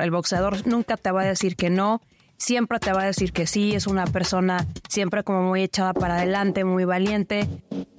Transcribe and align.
El 0.00 0.10
boxeador 0.10 0.66
nunca 0.66 0.96
te 0.96 1.10
va 1.10 1.20
a 1.20 1.26
decir 1.26 1.54
que 1.54 1.68
no, 1.68 2.00
siempre 2.38 2.78
te 2.78 2.94
va 2.94 3.02
a 3.02 3.06
decir 3.06 3.30
que 3.32 3.46
sí, 3.46 3.74
es 3.74 3.86
una 3.86 4.06
persona 4.06 4.66
siempre 4.88 5.22
como 5.22 5.42
muy 5.42 5.62
echada 5.62 5.92
para 5.92 6.14
adelante, 6.14 6.64
muy 6.64 6.86
valiente. 6.86 7.46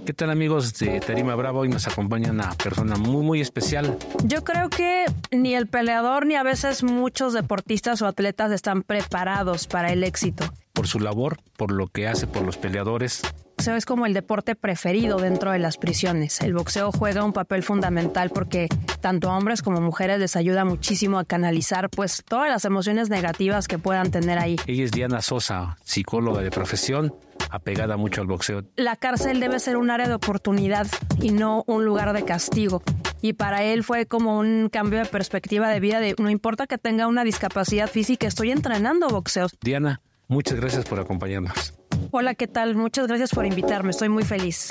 ¿Qué 0.03 0.11
tal 0.11 0.31
amigos 0.31 0.73
de 0.80 0.99
Tarima 1.02 1.36
Bravo? 1.36 1.59
Hoy 1.59 1.69
nos 1.69 1.88
acompaña 1.88 2.31
una 2.31 2.49
persona 2.55 2.95
muy 2.95 3.23
muy 3.23 3.41
especial. 3.41 3.95
Yo 4.25 4.44
creo 4.44 4.69
que 4.69 5.05
ni 5.31 5.53
el 5.53 5.67
peleador 5.67 6.25
ni 6.25 6.33
a 6.33 6.41
veces 6.41 6.83
muchos 6.83 7.31
deportistas 7.31 8.02
o 8.02 8.08
atletas 8.08 8.52
están 8.52 8.81
preparados 8.81 9.67
para 9.67 9.94
el 9.94 10.03
éxito. 10.03 10.45
Por 10.73 10.88
su 10.88 10.99
labor, 10.99 11.38
por 11.58 11.71
lo 11.71 11.88
que 11.88 12.08
hace 12.08 12.25
por 12.25 12.41
los 12.41 12.58
peleadores, 12.58 13.21
boxeo 13.64 13.78
es 13.78 13.86
como 13.86 14.06
el 14.06 14.14
deporte 14.14 14.56
preferido 14.56 15.19
dentro 15.19 15.52
de 15.52 15.58
las 15.58 15.78
prisiones. 15.78 16.42
El 16.42 16.53
boxeo 16.53 16.92
juega 16.92 17.23
un 17.23 17.31
papel 17.31 17.64
fundamental 17.64 18.30
porque 18.30 18.67
tanto 19.00 19.31
a 19.31 19.38
hombres 19.38 19.61
como 19.61 19.80
mujeres 19.80 20.20
les 20.20 20.36
ayuda 20.36 20.66
muchísimo 20.66 21.17
a 21.17 21.23
canalizar 21.23 21.89
pues 21.89 22.23
todas 22.28 22.50
las 22.50 22.66
emociones 22.66 23.09
negativas 23.09 23.70
que 23.70 23.78
puedan 23.78 24.11
tener 24.11 24.38
ahí. 24.38 24.58
Ella 24.67 24.83
es 24.83 24.92
Diana 24.92 25.22
Sosa, 25.22 25.78
psicóloga 25.86 26.42
de 26.42 26.52
profesión, 26.52 27.16
apegada 27.52 27.95
mucho 27.95 28.20
al 28.20 28.28
boxeo. 28.28 28.66
La 28.75 28.97
cárcel 28.97 29.39
debe 29.39 29.61
ser 29.61 29.77
un 29.77 29.92
área 29.92 30.09
de 30.09 30.16
oportunidad 30.16 30.86
y 31.22 31.31
no 31.31 31.64
un 31.66 31.86
lugar 31.86 32.11
de 32.11 32.25
castigo. 32.25 32.83
Y 33.22 33.31
para 33.31 33.64
él 33.64 33.86
fue 33.86 34.08
como 34.08 34.39
un 34.39 34.67
cambio 34.70 35.00
de 35.00 35.05
perspectiva 35.05 35.70
de 35.70 35.80
vida 35.80 36.02
de 36.02 36.16
no 36.17 36.30
importa 36.30 36.67
que 36.67 36.77
tenga 36.77 37.08
una 37.08 37.23
discapacidad 37.23 37.89
física, 37.89 38.27
estoy 38.27 38.52
entrenando 38.52 39.08
boxeo. 39.08 39.48
Diana, 39.61 40.02
muchas 40.27 40.59
gracias 40.59 40.83
por 40.83 41.00
acompañarnos. 41.00 41.73
Hola, 42.11 42.35
¿qué 42.35 42.47
tal? 42.47 42.75
Muchas 42.75 43.07
gracias 43.07 43.31
por 43.31 43.45
invitarme, 43.45 43.91
estoy 43.91 44.09
muy 44.09 44.23
feliz. 44.23 44.69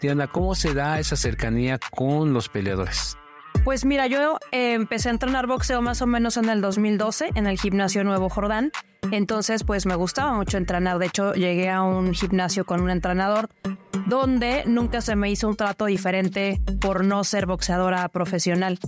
Diana, 0.00 0.28
¿cómo 0.28 0.54
se 0.54 0.72
da 0.72 0.98
esa 0.98 1.14
cercanía 1.14 1.78
con 1.94 2.32
los 2.32 2.48
peleadores? 2.48 3.18
Pues 3.64 3.84
mira, 3.84 4.06
yo 4.06 4.38
eh, 4.52 4.72
empecé 4.72 5.10
a 5.10 5.12
entrenar 5.12 5.46
boxeo 5.46 5.82
más 5.82 6.00
o 6.00 6.06
menos 6.06 6.38
en 6.38 6.48
el 6.48 6.62
2012 6.62 7.32
en 7.34 7.46
el 7.46 7.58
gimnasio 7.58 8.02
Nuevo 8.04 8.30
Jordán. 8.30 8.72
Entonces, 9.10 9.64
pues 9.64 9.84
me 9.84 9.94
gustaba 9.94 10.32
mucho 10.32 10.56
entrenar. 10.56 10.98
De 10.98 11.06
hecho, 11.06 11.34
llegué 11.34 11.68
a 11.68 11.82
un 11.82 12.14
gimnasio 12.14 12.64
con 12.64 12.80
un 12.80 12.90
entrenador 12.90 13.50
donde 14.10 14.64
nunca 14.66 15.00
se 15.00 15.16
me 15.16 15.30
hizo 15.30 15.48
un 15.48 15.56
trato 15.56 15.86
diferente 15.86 16.60
por 16.80 17.04
no 17.04 17.24
ser 17.24 17.46
boxeadora 17.46 18.06
profesional. 18.08 18.78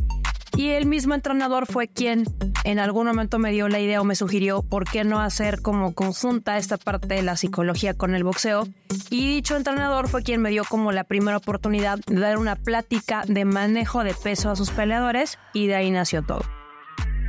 Y 0.55 0.71
el 0.71 0.85
mismo 0.85 1.15
entrenador 1.15 1.67
fue 1.67 1.89
quien 1.89 2.25
en 2.65 2.79
algún 2.79 3.07
momento 3.07 3.39
me 3.39 3.53
dio 3.53 3.69
la 3.69 3.81
idea 3.81 4.03
o 4.03 4.05
me 4.05 4.15
sugirió 4.15 4.63
por 4.63 4.85
qué 4.85 5.03
no 5.03 5.21
hacer 5.21 5.63
como 5.63 5.95
conjunta 5.95 6.59
esta 6.59 6.77
parte 6.77 7.15
de 7.15 7.23
la 7.23 7.37
psicología 7.37 7.95
con 7.95 8.15
el 8.15 8.25
boxeo. 8.25 8.69
Y 9.09 9.33
dicho 9.33 9.57
entrenador 9.57 10.09
fue 10.09 10.23
quien 10.23 10.43
me 10.43 10.51
dio 10.51 10.65
como 10.65 10.93
la 10.93 11.05
primera 11.05 11.39
oportunidad 11.39 11.99
de 12.07 12.21
dar 12.21 12.37
una 12.37 12.57
plática 12.57 13.23
de 13.27 13.47
manejo 13.47 14.05
de 14.05 14.13
peso 14.13 14.51
a 14.51 14.57
sus 14.57 14.71
peleadores 14.71 15.39
y 15.55 15.69
de 15.69 15.77
ahí 15.77 15.91
nació 15.91 16.23
todo. 16.23 16.43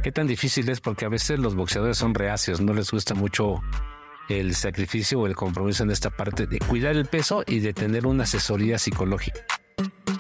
¿Qué 0.03 0.12
tan 0.12 0.28
difícil 0.28 0.68
es? 0.70 0.82
Porque 0.82 1.06
a 1.06 1.09
veces 1.09 1.40
los 1.40 1.56
boxeadores 1.56 1.98
son 1.98 2.14
reacios, 2.14 2.59
no 2.59 2.74
les 2.74 2.92
gusta 2.92 3.14
mucho 3.14 3.62
el 4.29 4.56
sacrificio 4.56 5.19
o 5.19 5.28
el 5.28 5.35
compromiso 5.35 5.84
en 5.84 5.91
esta 5.91 6.09
parte 6.09 6.47
de 6.47 6.59
cuidar 6.59 6.95
el 6.95 7.06
peso 7.06 7.44
y 7.45 7.59
de 7.59 7.73
tener 7.73 8.07
una 8.07 8.23
asesoría 8.23 8.78
psicológica. 8.78 9.39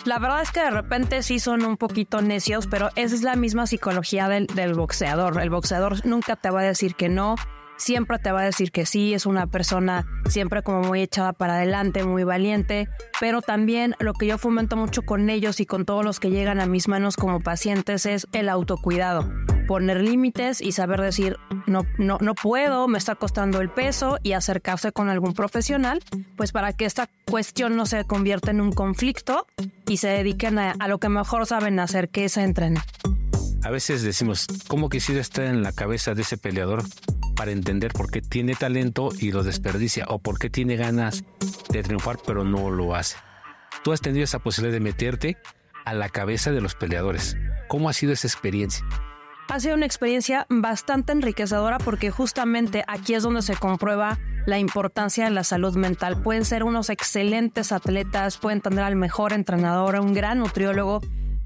La 0.05 0.19
verdad 0.19 0.41
es 0.41 0.51
que 0.51 0.59
de 0.59 0.71
repente 0.71 1.23
sí 1.23 1.39
son 1.39 1.63
un 1.63 1.77
poquito 1.77 2.21
necios, 2.21 2.67
pero 2.67 2.89
esa 2.95 3.15
es 3.15 3.21
la 3.21 3.35
misma 3.35 3.67
psicología 3.67 4.27
del, 4.27 4.47
del 4.47 4.73
boxeador. 4.73 5.41
El 5.41 5.49
boxeador 5.49 6.05
nunca 6.05 6.35
te 6.35 6.49
va 6.49 6.59
a 6.59 6.63
decir 6.63 6.95
que 6.95 7.07
no, 7.07 7.35
siempre 7.77 8.19
te 8.19 8.31
va 8.31 8.41
a 8.41 8.45
decir 8.45 8.71
que 8.71 8.85
sí, 8.85 9.13
es 9.13 9.25
una 9.25 9.47
persona 9.47 10.05
siempre 10.27 10.63
como 10.63 10.81
muy 10.81 11.01
echada 11.01 11.33
para 11.33 11.55
adelante, 11.55 12.03
muy 12.03 12.23
valiente, 12.23 12.89
pero 13.19 13.41
también 13.41 13.95
lo 13.99 14.13
que 14.13 14.27
yo 14.27 14.37
fomento 14.37 14.75
mucho 14.75 15.03
con 15.03 15.29
ellos 15.29 15.59
y 15.59 15.65
con 15.65 15.85
todos 15.85 16.03
los 16.03 16.19
que 16.19 16.29
llegan 16.29 16.59
a 16.59 16.65
mis 16.65 16.87
manos 16.87 17.15
como 17.15 17.39
pacientes 17.39 18.05
es 18.05 18.27
el 18.31 18.49
autocuidado, 18.49 19.29
poner 19.65 20.01
límites 20.01 20.61
y 20.61 20.71
saber 20.71 21.01
decir, 21.01 21.37
no, 21.67 21.85
no, 21.97 22.17
no 22.21 22.35
puedo, 22.35 22.87
me 22.87 22.97
está 22.97 23.15
costando 23.15 23.61
el 23.61 23.69
peso 23.69 24.17
y 24.23 24.33
acercarse 24.33 24.91
con 24.91 25.09
algún 25.09 25.33
profesional, 25.33 26.01
pues 26.35 26.51
para 26.51 26.73
que 26.73 26.85
esta 26.85 27.09
cuestión 27.25 27.75
no 27.75 27.85
se 27.85 28.05
convierta 28.05 28.51
en 28.51 28.61
un 28.61 28.71
conflicto 28.71 29.47
y 29.87 29.97
se 29.97 30.09
dediquen 30.09 30.59
a, 30.59 30.71
a 30.79 30.87
lo 30.87 30.99
que 30.99 31.09
mejor 31.09 31.45
saben 31.45 31.79
hacer, 31.79 32.09
que 32.09 32.25
es 32.25 32.37
entrenar. 32.37 32.83
A 33.63 33.69
veces 33.69 34.03
decimos, 34.03 34.47
¿cómo 34.67 34.89
quisiera 34.89 35.21
estar 35.21 35.45
en 35.45 35.63
la 35.63 35.71
cabeza 35.71 36.13
de 36.13 36.23
ese 36.23 36.37
peleador 36.37 36.83
para 37.35 37.51
entender 37.51 37.93
por 37.93 38.11
qué 38.11 38.21
tiene 38.21 38.55
talento 38.55 39.09
y 39.17 39.31
lo 39.31 39.43
desperdicia 39.43 40.05
o 40.09 40.19
por 40.19 40.37
qué 40.37 40.49
tiene 40.49 40.75
ganas 40.75 41.23
de 41.69 41.81
triunfar 41.81 42.17
pero 42.25 42.43
no 42.43 42.69
lo 42.69 42.93
hace? 42.93 43.15
Tú 43.83 43.93
has 43.93 44.01
tenido 44.01 44.25
esa 44.25 44.39
posibilidad 44.39 44.73
de 44.73 44.83
meterte 44.83 45.37
a 45.85 45.93
la 45.93 46.09
cabeza 46.09 46.51
de 46.51 46.61
los 46.61 46.75
peleadores. 46.75 47.37
¿Cómo 47.69 47.89
ha 47.89 47.93
sido 47.93 48.13
esa 48.13 48.27
experiencia? 48.27 48.85
Ha 49.49 49.59
sido 49.59 49.75
una 49.75 49.85
experiencia 49.85 50.47
bastante 50.49 51.11
enriquecedora 51.11 51.77
porque 51.77 52.09
justamente 52.09 52.83
aquí 52.87 53.13
es 53.13 53.23
donde 53.23 53.41
se 53.41 53.55
comprueba 53.55 54.17
la 54.45 54.57
importancia 54.57 55.25
de 55.25 55.31
la 55.31 55.43
salud 55.43 55.75
mental. 55.75 56.21
Pueden 56.21 56.45
ser 56.45 56.63
unos 56.63 56.89
excelentes 56.89 57.71
atletas, 57.71 58.37
pueden 58.37 58.61
tener 58.61 58.83
al 58.83 58.95
mejor 58.95 59.33
entrenador, 59.33 59.99
un 59.99 60.13
gran 60.13 60.39
nutriólogo, 60.39 61.01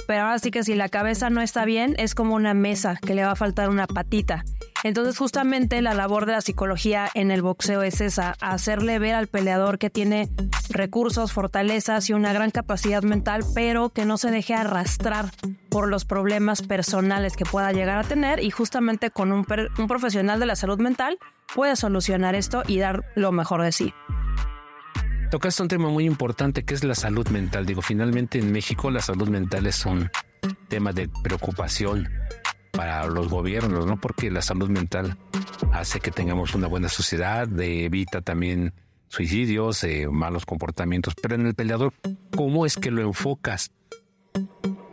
pero 0.06 0.24
ahora 0.24 0.40
sí 0.40 0.52
que 0.52 0.64
si 0.64 0.76
la 0.76 0.90
cabeza 0.90 1.30
no 1.30 1.42
está 1.42 1.66
bien, 1.66 1.96
es 1.98 2.16
como 2.16 2.36
una 2.36 2.54
mesa 2.54 2.98
que 3.06 3.16
le 3.16 3.24
va 3.24 3.32
a 3.32 3.36
faltar 3.36 3.70
una 3.70 3.88
patita. 3.88 4.44
Entonces 4.84 5.18
justamente 5.18 5.82
la 5.82 5.94
labor 5.94 6.26
de 6.26 6.34
la 6.34 6.42
psicología 6.42 7.10
en 7.14 7.32
el 7.32 7.42
boxeo 7.42 7.82
es 7.82 8.00
esa, 8.00 8.36
hacerle 8.40 9.00
ver 9.00 9.16
al 9.16 9.28
peleador 9.28 9.80
que 9.80 9.90
tiene 9.90 10.30
recursos, 10.70 11.34
fortalezas 11.34 12.10
y 12.10 12.14
una 12.14 12.34
gran 12.34 12.52
capacidad 12.52 13.02
mental, 13.02 13.44
pero 13.56 13.90
que 13.90 14.06
no 14.06 14.18
se 14.18 14.32
deje 14.32 14.54
arrastrar 14.54 15.32
por 15.70 15.88
los 15.88 16.06
problemas 16.06 16.62
personales 16.62 17.36
que 17.36 17.46
pueda 17.46 17.72
llegar 17.72 17.98
a 17.98 18.08
tener 18.08 18.44
y 18.44 18.52
justamente 18.52 19.10
con 19.10 19.32
un, 19.32 19.46
un 19.78 19.88
profesional 19.88 20.40
de 20.40 20.46
la 20.46 20.56
salud 20.56 20.80
mental 20.80 21.18
puede 21.54 21.76
solucionar 21.76 22.36
esto 22.36 22.64
y 22.68 22.80
dar 22.80 23.04
lo 23.16 23.32
mejor 23.32 23.62
de 23.62 23.72
sí. 23.72 23.94
Tocaste 25.30 25.62
un 25.62 25.68
tema 25.68 25.90
muy 25.90 26.06
importante 26.06 26.64
que 26.64 26.74
es 26.74 26.86
la 26.86 26.96
salud 26.96 27.28
mental. 27.28 27.66
Digo, 27.66 27.82
finalmente 27.82 28.40
en 28.40 28.52
México 28.54 28.90
la 28.90 29.02
salud 29.02 29.28
mental 29.28 29.66
es 29.66 29.86
un 29.86 30.10
tema 30.70 30.94
de 30.94 31.10
preocupación 31.22 32.08
para 32.72 33.06
los 33.08 33.28
gobiernos, 33.28 33.86
¿no? 33.86 34.00
Porque 34.00 34.32
la 34.32 34.42
salud 34.42 34.70
mental 34.70 35.18
hace 35.74 36.00
que 36.00 36.12
tengamos 36.12 36.56
una 36.56 36.68
buena 36.68 36.88
sociedad, 36.88 37.48
evita 37.60 38.22
también 38.22 38.74
suicidios, 39.10 39.84
eh, 39.84 40.08
malos 40.10 40.46
comportamientos. 40.46 41.14
Pero 41.22 41.36
en 41.36 41.46
el 41.46 41.56
peleador, 41.56 41.94
¿cómo 42.36 42.66
es 42.66 42.78
que 42.78 42.90
lo 42.90 43.02
enfocas? 43.02 43.72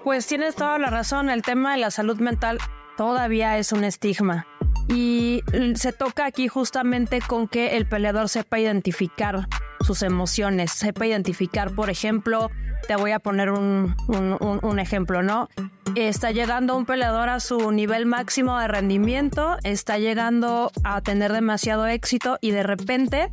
Pues 0.02 0.26
tienes 0.26 0.56
toda 0.56 0.78
la 0.78 0.90
razón. 0.90 1.30
El 1.30 1.42
tema 1.42 1.72
de 1.72 1.78
la 1.78 1.92
salud 1.92 2.18
mental 2.18 2.58
todavía 2.96 3.56
es 3.58 3.70
un 3.70 3.84
estigma. 3.84 4.48
Y 4.88 5.42
se 5.76 5.92
toca 5.92 6.26
aquí 6.26 6.48
justamente 6.48 7.20
con 7.20 7.46
que 7.46 7.76
el 7.76 7.86
peleador 7.86 8.28
sepa 8.28 8.58
identificar 8.58 9.48
sus 9.84 10.02
emociones, 10.02 10.72
sepa 10.72 11.06
identificar, 11.06 11.70
por 11.74 11.90
ejemplo, 11.90 12.50
te 12.86 12.96
voy 12.96 13.12
a 13.12 13.18
poner 13.18 13.50
un, 13.50 13.94
un, 14.08 14.78
ejemplo, 14.78 15.22
¿no? 15.22 15.48
Está 15.94 16.32
llegando 16.32 16.76
un 16.76 16.86
peleador 16.86 17.28
a 17.28 17.40
su 17.40 17.70
nivel 17.72 18.06
máximo 18.06 18.58
de 18.58 18.68
rendimiento, 18.68 19.56
está 19.62 19.98
llegando 19.98 20.70
a 20.82 21.00
tener 21.00 21.32
demasiado 21.32 21.86
éxito 21.86 22.38
y 22.40 22.50
de 22.50 22.62
repente 22.62 23.30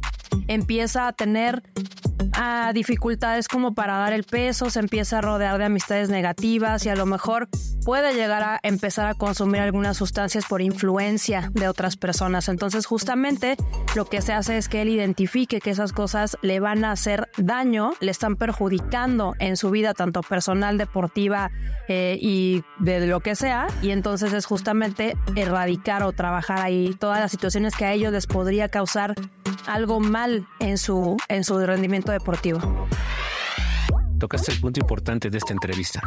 empieza 0.47 1.07
a 1.07 1.13
tener 1.13 1.63
a 2.33 2.71
dificultades 2.73 3.47
como 3.47 3.73
para 3.73 3.97
dar 3.97 4.13
el 4.13 4.23
peso, 4.23 4.69
se 4.69 4.79
empieza 4.79 5.17
a 5.17 5.21
rodear 5.21 5.57
de 5.57 5.65
amistades 5.65 6.09
negativas 6.09 6.85
y 6.85 6.89
a 6.89 6.95
lo 6.95 7.05
mejor 7.05 7.49
puede 7.83 8.13
llegar 8.13 8.43
a 8.43 8.59
empezar 8.63 9.07
a 9.07 9.13
consumir 9.15 9.61
algunas 9.61 9.97
sustancias 9.97 10.45
por 10.47 10.61
influencia 10.61 11.49
de 11.53 11.67
otras 11.67 11.97
personas. 11.97 12.47
Entonces 12.47 12.85
justamente 12.85 13.57
lo 13.95 14.05
que 14.05 14.21
se 14.21 14.33
hace 14.33 14.57
es 14.57 14.69
que 14.69 14.81
él 14.81 14.89
identifique 14.89 15.59
que 15.59 15.71
esas 15.71 15.93
cosas 15.93 16.37
le 16.41 16.59
van 16.59 16.85
a 16.85 16.91
hacer 16.91 17.29
daño, 17.37 17.93
le 17.99 18.11
están 18.11 18.35
perjudicando 18.35 19.35
en 19.39 19.57
su 19.57 19.71
vida 19.71 19.93
tanto 19.93 20.21
personal, 20.21 20.77
deportiva 20.77 21.51
eh, 21.87 22.17
y 22.21 22.63
de 22.79 23.07
lo 23.07 23.19
que 23.19 23.35
sea. 23.35 23.67
Y 23.81 23.89
entonces 23.89 24.33
es 24.33 24.45
justamente 24.45 25.17
erradicar 25.35 26.03
o 26.03 26.11
trabajar 26.11 26.59
ahí 26.59 26.95
todas 26.99 27.19
las 27.19 27.31
situaciones 27.31 27.75
que 27.75 27.85
a 27.85 27.93
ellos 27.93 28.11
les 28.13 28.27
podría 28.27 28.69
causar 28.69 29.15
algo 29.67 29.99
mal 30.21 30.47
en 30.59 30.77
su, 30.77 31.17
en 31.29 31.43
su 31.43 31.57
rendimiento 31.65 32.11
deportivo. 32.11 32.59
Tocaste 34.19 34.51
el 34.51 34.61
punto 34.61 34.79
importante 34.79 35.31
de 35.31 35.37
esta 35.39 35.51
entrevista. 35.51 35.99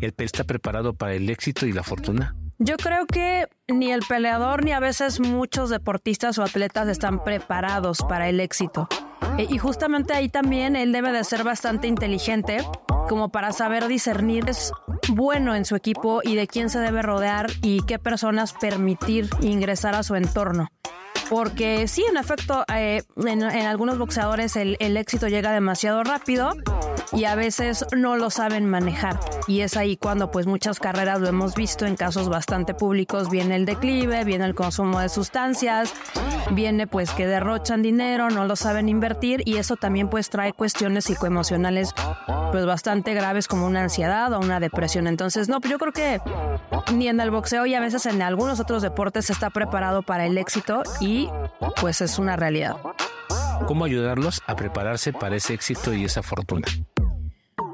¿El 0.00 0.14
está 0.16 0.44
preparado 0.44 0.94
para 0.94 1.12
el 1.12 1.28
éxito 1.28 1.66
y 1.66 1.72
la 1.72 1.82
fortuna? 1.82 2.34
Yo 2.58 2.76
creo 2.78 3.06
que 3.06 3.48
ni 3.68 3.90
el 3.92 4.00
peleador 4.08 4.64
ni 4.64 4.72
a 4.72 4.80
veces 4.80 5.20
muchos 5.20 5.68
deportistas 5.68 6.38
o 6.38 6.42
atletas 6.42 6.88
están 6.88 7.22
preparados 7.22 7.98
para 8.08 8.30
el 8.30 8.40
éxito. 8.40 8.88
E, 9.36 9.46
y 9.50 9.58
justamente 9.58 10.14
ahí 10.14 10.30
también 10.30 10.74
él 10.74 10.92
debe 10.92 11.12
de 11.12 11.22
ser 11.24 11.44
bastante 11.44 11.86
inteligente 11.86 12.58
como 13.08 13.28
para 13.28 13.52
saber 13.52 13.88
discernir 13.88 14.48
es 14.48 14.72
bueno 15.08 15.54
en 15.54 15.64
su 15.64 15.76
equipo 15.76 16.20
y 16.22 16.36
de 16.36 16.46
quién 16.46 16.70
se 16.70 16.78
debe 16.78 17.02
rodear 17.02 17.50
y 17.60 17.82
qué 17.86 17.98
personas 17.98 18.54
permitir 18.54 19.28
ingresar 19.42 19.94
a 19.94 20.02
su 20.02 20.14
entorno. 20.14 20.68
Porque 21.30 21.86
sí, 21.86 22.04
en 22.10 22.16
efecto, 22.16 22.64
eh, 22.74 23.04
en, 23.24 23.42
algunos 23.44 23.98
boxeadores 23.98 24.56
el, 24.56 24.76
el 24.80 24.96
éxito 24.96 25.28
llega 25.28 25.52
demasiado 25.52 26.02
rápido 26.02 26.50
y 27.12 27.24
a 27.24 27.34
veces 27.34 27.84
no 27.96 28.16
lo 28.16 28.30
saben 28.30 28.68
manejar. 28.68 29.18
Y 29.46 29.60
es 29.60 29.76
ahí 29.76 29.96
cuando 29.96 30.30
pues 30.30 30.46
muchas 30.46 30.78
carreras 30.78 31.20
lo 31.20 31.28
hemos 31.28 31.54
visto 31.54 31.86
en 31.86 31.96
casos 31.96 32.28
bastante 32.28 32.74
públicos, 32.74 33.30
viene 33.30 33.56
el 33.56 33.66
declive, 33.66 34.24
viene 34.24 34.44
el 34.44 34.54
consumo 34.54 35.00
de 35.00 35.08
sustancias, 35.08 35.92
viene 36.52 36.86
pues 36.86 37.10
que 37.12 37.26
derrochan 37.26 37.82
dinero, 37.82 38.30
no 38.30 38.44
lo 38.44 38.56
saben 38.56 38.88
invertir 38.88 39.42
y 39.44 39.56
eso 39.56 39.76
también 39.76 40.08
pues 40.08 40.30
trae 40.30 40.52
cuestiones 40.52 41.04
psicoemocionales 41.04 41.94
pues 42.50 42.66
bastante 42.66 43.14
graves 43.14 43.48
como 43.48 43.66
una 43.66 43.82
ansiedad 43.82 44.32
o 44.32 44.40
una 44.40 44.60
depresión. 44.60 45.06
Entonces, 45.06 45.48
no, 45.48 45.60
pues 45.60 45.70
yo 45.70 45.78
creo 45.78 45.92
que 45.92 46.20
ni 46.92 47.08
en 47.08 47.20
el 47.20 47.30
boxeo 47.30 47.66
y 47.66 47.74
a 47.74 47.80
veces 47.80 48.06
en 48.06 48.22
algunos 48.22 48.60
otros 48.60 48.82
deportes 48.82 49.26
se 49.26 49.32
está 49.32 49.50
preparado 49.50 50.02
para 50.02 50.26
el 50.26 50.38
éxito 50.38 50.82
y 51.00 51.28
pues 51.80 52.00
es 52.00 52.18
una 52.18 52.36
realidad. 52.36 52.76
¿Cómo 53.66 53.84
ayudarlos 53.84 54.42
a 54.46 54.56
prepararse 54.56 55.12
para 55.12 55.36
ese 55.36 55.54
éxito 55.54 55.92
y 55.94 56.04
esa 56.04 56.22
fortuna? 56.22 56.66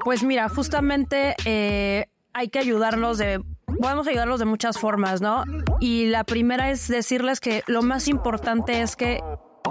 Pues 0.03 0.23
mira, 0.23 0.47
justamente 0.49 1.35
eh, 1.45 2.05
hay 2.33 2.49
que 2.49 2.59
ayudarlos 2.59 3.17
de 3.17 3.41
podemos 3.81 4.07
ayudarlos 4.07 4.39
de 4.39 4.45
muchas 4.45 4.77
formas, 4.77 5.21
¿no? 5.21 5.43
Y 5.79 6.07
la 6.07 6.23
primera 6.23 6.69
es 6.71 6.87
decirles 6.87 7.39
que 7.39 7.63
lo 7.67 7.81
más 7.81 8.07
importante 8.07 8.81
es 8.81 8.95
que 8.95 9.21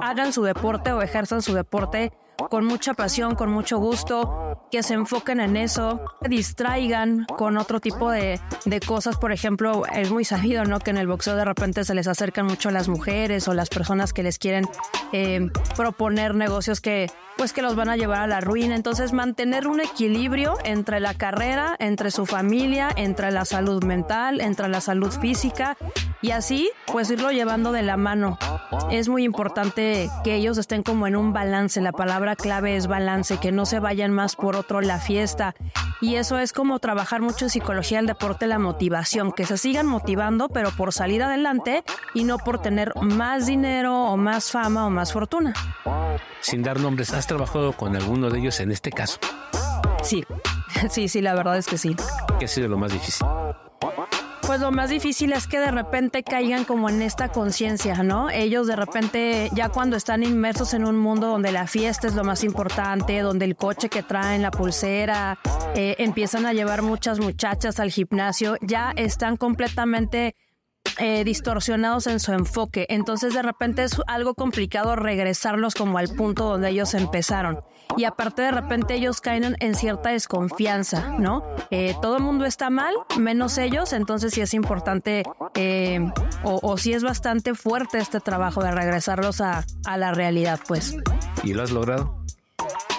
hagan 0.00 0.32
su 0.32 0.42
deporte 0.42 0.92
o 0.92 1.02
ejerzan 1.02 1.42
su 1.42 1.54
deporte 1.54 2.12
con 2.50 2.64
mucha 2.64 2.94
pasión, 2.94 3.34
con 3.34 3.50
mucho 3.50 3.78
gusto, 3.78 4.45
que 4.70 4.82
se 4.82 4.94
enfoquen 4.94 5.40
en 5.40 5.56
eso, 5.56 6.00
que 6.20 6.28
distraigan 6.28 7.26
con 7.36 7.56
otro 7.56 7.80
tipo 7.80 8.10
de, 8.10 8.40
de, 8.64 8.80
cosas. 8.80 9.16
Por 9.16 9.32
ejemplo, 9.32 9.84
es 9.86 10.10
muy 10.10 10.24
sabido, 10.24 10.64
¿no? 10.64 10.78
Que 10.80 10.90
en 10.90 10.98
el 10.98 11.06
boxeo 11.06 11.36
de 11.36 11.44
repente 11.44 11.84
se 11.84 11.94
les 11.94 12.06
acercan 12.08 12.46
mucho 12.46 12.70
las 12.70 12.88
mujeres 12.88 13.48
o 13.48 13.54
las 13.54 13.68
personas 13.68 14.12
que 14.12 14.22
les 14.22 14.38
quieren 14.38 14.66
eh, 15.12 15.48
proponer 15.76 16.34
negocios 16.34 16.80
que, 16.80 17.10
pues, 17.36 17.52
que 17.52 17.62
los 17.62 17.76
van 17.76 17.88
a 17.88 17.96
llevar 17.96 18.20
a 18.20 18.26
la 18.26 18.40
ruina. 18.40 18.74
Entonces, 18.74 19.12
mantener 19.12 19.66
un 19.66 19.80
equilibrio 19.80 20.56
entre 20.64 21.00
la 21.00 21.14
carrera, 21.14 21.76
entre 21.78 22.10
su 22.10 22.26
familia, 22.26 22.88
entre 22.96 23.30
la 23.30 23.44
salud 23.44 23.84
mental, 23.84 24.40
entre 24.40 24.68
la 24.68 24.80
salud 24.80 25.10
física 25.10 25.76
y 26.22 26.30
así, 26.32 26.70
pues, 26.86 27.10
irlo 27.10 27.30
llevando 27.30 27.72
de 27.72 27.82
la 27.82 27.96
mano. 27.96 28.38
Es 28.90 29.08
muy 29.08 29.24
importante 29.24 30.10
que 30.24 30.34
ellos 30.34 30.58
estén 30.58 30.82
como 30.82 31.06
en 31.06 31.16
un 31.16 31.32
balance. 31.32 31.80
La 31.80 31.92
palabra 31.92 32.36
clave 32.36 32.76
es 32.76 32.86
balance, 32.86 33.38
que 33.38 33.52
no 33.52 33.66
se 33.66 33.80
vayan 33.80 34.12
más 34.12 34.36
por 34.36 34.45
otro 34.54 34.80
la 34.80 35.00
fiesta. 35.00 35.56
Y 36.00 36.16
eso 36.16 36.38
es 36.38 36.52
como 36.52 36.78
trabajar 36.78 37.22
mucho 37.22 37.46
en 37.46 37.50
psicología 37.50 37.98
del 37.98 38.06
deporte, 38.06 38.46
la 38.46 38.58
motivación, 38.58 39.32
que 39.32 39.46
se 39.46 39.56
sigan 39.56 39.86
motivando, 39.86 40.48
pero 40.48 40.70
por 40.70 40.92
salir 40.92 41.22
adelante 41.22 41.82
y 42.14 42.24
no 42.24 42.38
por 42.38 42.60
tener 42.60 42.92
más 43.00 43.46
dinero 43.46 44.04
o 44.04 44.16
más 44.16 44.52
fama 44.52 44.86
o 44.86 44.90
más 44.90 45.12
fortuna. 45.12 45.54
Sin 46.40 46.62
dar 46.62 46.78
nombres, 46.78 47.12
¿has 47.12 47.26
trabajado 47.26 47.72
con 47.72 47.96
alguno 47.96 48.30
de 48.30 48.38
ellos 48.38 48.60
en 48.60 48.70
este 48.70 48.92
caso? 48.92 49.18
Sí, 50.02 50.24
sí, 50.90 51.08
sí, 51.08 51.20
la 51.22 51.34
verdad 51.34 51.56
es 51.56 51.66
que 51.66 51.78
sí. 51.78 51.96
¿Qué 52.38 52.44
ha 52.44 52.48
sido 52.48 52.68
lo 52.68 52.78
más 52.78 52.92
difícil? 52.92 53.26
Pues 54.46 54.60
lo 54.60 54.70
más 54.70 54.90
difícil 54.90 55.32
es 55.32 55.48
que 55.48 55.58
de 55.58 55.72
repente 55.72 56.22
caigan 56.22 56.64
como 56.64 56.88
en 56.88 57.02
esta 57.02 57.30
conciencia, 57.30 58.04
¿no? 58.04 58.30
Ellos 58.30 58.68
de 58.68 58.76
repente, 58.76 59.50
ya 59.52 59.70
cuando 59.70 59.96
están 59.96 60.22
inmersos 60.22 60.72
en 60.72 60.86
un 60.86 60.96
mundo 60.96 61.26
donde 61.26 61.50
la 61.50 61.66
fiesta 61.66 62.06
es 62.06 62.14
lo 62.14 62.22
más 62.22 62.44
importante, 62.44 63.18
donde 63.20 63.44
el 63.44 63.56
coche 63.56 63.88
que 63.88 64.04
traen, 64.04 64.42
la 64.42 64.52
pulsera, 64.52 65.36
eh, 65.74 65.96
empiezan 65.98 66.46
a 66.46 66.52
llevar 66.52 66.82
muchas 66.82 67.18
muchachas 67.18 67.80
al 67.80 67.90
gimnasio, 67.90 68.56
ya 68.62 68.92
están 68.94 69.36
completamente 69.36 70.36
eh, 70.98 71.24
distorsionados 71.24 72.06
en 72.06 72.20
su 72.20 72.32
enfoque. 72.32 72.86
Entonces 72.88 73.34
de 73.34 73.42
repente 73.42 73.84
es 73.84 73.96
algo 74.06 74.34
complicado 74.34 74.96
regresarlos 74.96 75.74
como 75.74 75.98
al 75.98 76.08
punto 76.08 76.44
donde 76.44 76.70
ellos 76.70 76.94
empezaron. 76.94 77.60
Y 77.96 78.04
aparte 78.04 78.42
de 78.42 78.50
repente 78.50 78.94
ellos 78.94 79.20
caen 79.20 79.56
en 79.60 79.74
cierta 79.74 80.10
desconfianza, 80.10 81.16
¿no? 81.18 81.44
Eh, 81.70 81.94
todo 82.02 82.16
el 82.16 82.22
mundo 82.22 82.44
está 82.44 82.68
mal, 82.68 82.94
menos 83.18 83.58
ellos, 83.58 83.92
entonces 83.92 84.34
sí 84.34 84.40
es 84.40 84.54
importante 84.54 85.22
eh, 85.54 86.00
o, 86.42 86.58
o 86.62 86.76
sí 86.76 86.92
es 86.92 87.02
bastante 87.02 87.54
fuerte 87.54 87.98
este 87.98 88.20
trabajo 88.20 88.62
de 88.62 88.72
regresarlos 88.72 89.40
a, 89.40 89.64
a 89.84 89.96
la 89.96 90.12
realidad, 90.12 90.60
pues. 90.66 90.96
¿Y 91.44 91.54
lo 91.54 91.62
has 91.62 91.70
logrado? 91.70 92.25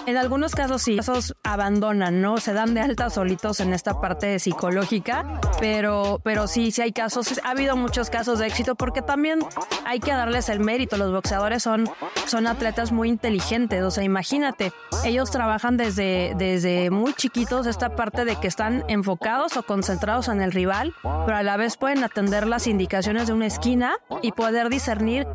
En 0.08 0.16
algunos 0.16 0.54
casos 0.54 0.80
sí, 0.80 0.96
casos 0.96 1.36
abandonan, 1.42 2.22
¿no? 2.22 2.38
Se 2.38 2.54
dan 2.54 2.72
de 2.72 2.80
alta 2.80 3.10
solitos 3.10 3.60
en 3.60 3.74
esta 3.74 4.00
parte 4.00 4.38
psicológica, 4.38 5.38
pero, 5.60 6.22
pero 6.24 6.46
sí, 6.46 6.70
sí 6.70 6.80
hay 6.80 6.92
casos, 6.92 7.38
ha 7.44 7.50
habido 7.50 7.76
muchos 7.76 8.08
casos 8.08 8.38
de 8.38 8.46
éxito 8.46 8.74
porque 8.74 9.02
también 9.02 9.40
hay 9.84 10.00
que 10.00 10.10
darles 10.12 10.48
el 10.48 10.60
mérito. 10.60 10.96
Los 10.96 11.12
boxeadores 11.12 11.62
son, 11.62 11.90
son 12.24 12.46
atletas 12.46 12.90
muy 12.90 13.10
inteligentes, 13.10 13.82
o 13.82 13.90
sea, 13.90 14.02
imagínate, 14.02 14.72
ellos 15.04 15.30
trabajan 15.30 15.76
desde, 15.76 16.32
desde 16.38 16.88
muy 16.88 17.12
chiquitos 17.12 17.66
esta 17.66 17.94
parte 17.94 18.24
de 18.24 18.36
que 18.36 18.48
están 18.48 18.84
enfocados 18.88 19.58
o 19.58 19.62
concentrados 19.62 20.28
en 20.28 20.40
el 20.40 20.52
rival, 20.52 20.94
pero 21.02 21.36
a 21.36 21.42
la 21.42 21.58
vez 21.58 21.76
pueden 21.76 22.02
atender 22.02 22.46
las 22.46 22.66
indicaciones 22.66 23.26
de 23.26 23.34
una 23.34 23.44
esquina 23.44 23.92
y 24.22 24.32
poder 24.32 24.70
discernir 24.70 25.26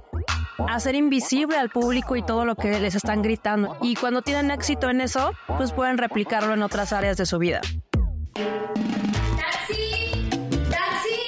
hacer 0.68 0.96
invisible 0.96 1.58
al 1.58 1.70
público 1.70 2.16
y 2.16 2.24
todo 2.24 2.46
lo 2.46 2.56
que 2.56 2.80
les 2.80 2.96
están 2.96 3.22
gritando. 3.22 3.78
Y 3.82 3.96
cuando 3.96 4.22
tienen 4.22 4.52
éxito 4.52 4.90
en 4.90 5.02
eso, 5.02 5.34
pues 5.58 5.72
pueden 5.72 5.98
replicarlo 5.98 6.54
en 6.54 6.64
otras 6.64 6.94
áreas 6.94 7.18
de 7.18 7.26
su 7.26 7.40
vida. 7.40 7.62
¡Taxi! 8.34 10.30
¡Taxi! 10.70 11.20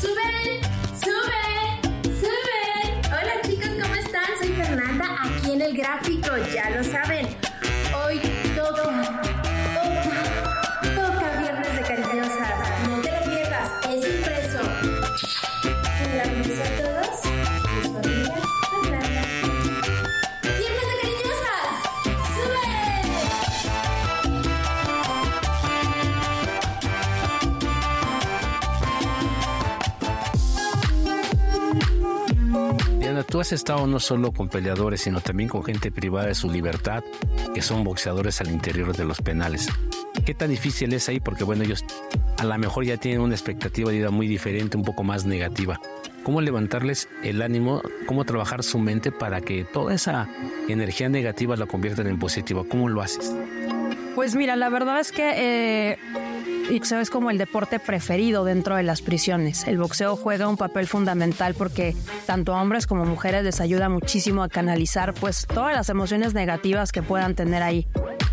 ¡Suben! 0.00 0.60
¡Suben! 1.00 2.14
¡Suben! 2.14 3.00
Hola 3.06 3.40
chicos, 3.42 3.70
¿cómo 3.82 3.94
están? 3.94 4.24
Soy 4.38 4.48
Fernanda, 4.48 5.06
aquí 5.22 5.52
en 5.52 5.62
el 5.62 5.76
gráfico, 5.76 6.30
ya 6.54 6.70
lo 6.70 6.84
saben. 6.84 7.26
Tú 33.34 33.40
has 33.40 33.50
estado 33.50 33.88
no 33.88 33.98
solo 33.98 34.30
con 34.30 34.48
peleadores, 34.48 35.00
sino 35.00 35.20
también 35.20 35.48
con 35.48 35.64
gente 35.64 35.90
privada 35.90 36.28
de 36.28 36.36
su 36.36 36.48
libertad, 36.48 37.02
que 37.52 37.62
son 37.62 37.82
boxeadores 37.82 38.40
al 38.40 38.48
interior 38.48 38.96
de 38.96 39.04
los 39.04 39.20
penales. 39.20 39.68
¿Qué 40.24 40.34
tan 40.34 40.50
difícil 40.50 40.92
es 40.92 41.08
ahí? 41.08 41.18
Porque 41.18 41.42
bueno, 41.42 41.64
ellos 41.64 41.84
a 42.38 42.44
lo 42.44 42.56
mejor 42.58 42.84
ya 42.84 42.96
tienen 42.96 43.20
una 43.20 43.34
expectativa 43.34 43.90
de 43.90 43.96
vida 43.96 44.10
muy 44.10 44.28
diferente, 44.28 44.76
un 44.76 44.84
poco 44.84 45.02
más 45.02 45.26
negativa. 45.26 45.80
cómo 46.22 46.42
levantarles 46.42 47.08
el 47.24 47.42
ánimo, 47.42 47.82
cómo 48.06 48.24
trabajar 48.24 48.62
su 48.62 48.78
mente 48.78 49.10
para 49.10 49.40
que 49.40 49.64
toda 49.64 49.94
esa 49.94 50.28
energía 50.68 51.08
negativa 51.08 51.56
la 51.56 51.66
conviertan 51.66 52.06
en 52.06 52.20
positiva. 52.20 52.62
¿Cómo 52.68 52.88
lo 52.88 53.02
haces? 53.02 53.34
Pues 54.14 54.36
mira, 54.36 54.54
la 54.54 54.68
verdad 54.68 55.00
es 55.00 55.10
que 55.10 55.32
eh, 55.34 55.98
es 56.70 57.10
como 57.10 57.30
el 57.30 57.38
deporte 57.38 57.78
preferido 57.78 58.44
dentro 58.44 58.76
de 58.76 58.82
las 58.82 59.02
prisiones. 59.02 59.66
El 59.66 59.78
boxeo 59.78 60.16
juega 60.16 60.48
un 60.48 60.56
papel 60.56 60.86
fundamental 60.86 61.54
porque 61.54 61.94
tanto 62.26 62.54
a 62.54 62.62
hombres 62.62 62.86
como 62.86 63.04
mujeres 63.04 63.44
les 63.44 63.60
ayuda 63.60 63.88
muchísimo 63.88 64.42
a 64.42 64.48
canalizar 64.48 65.14
pues 65.14 65.46
todas 65.46 65.74
las 65.74 65.88
emociones 65.88 66.34
negativas 66.34 66.92
que 66.92 67.02
puedan 67.02 67.34
tener 67.34 67.62
ahí. 67.62 67.86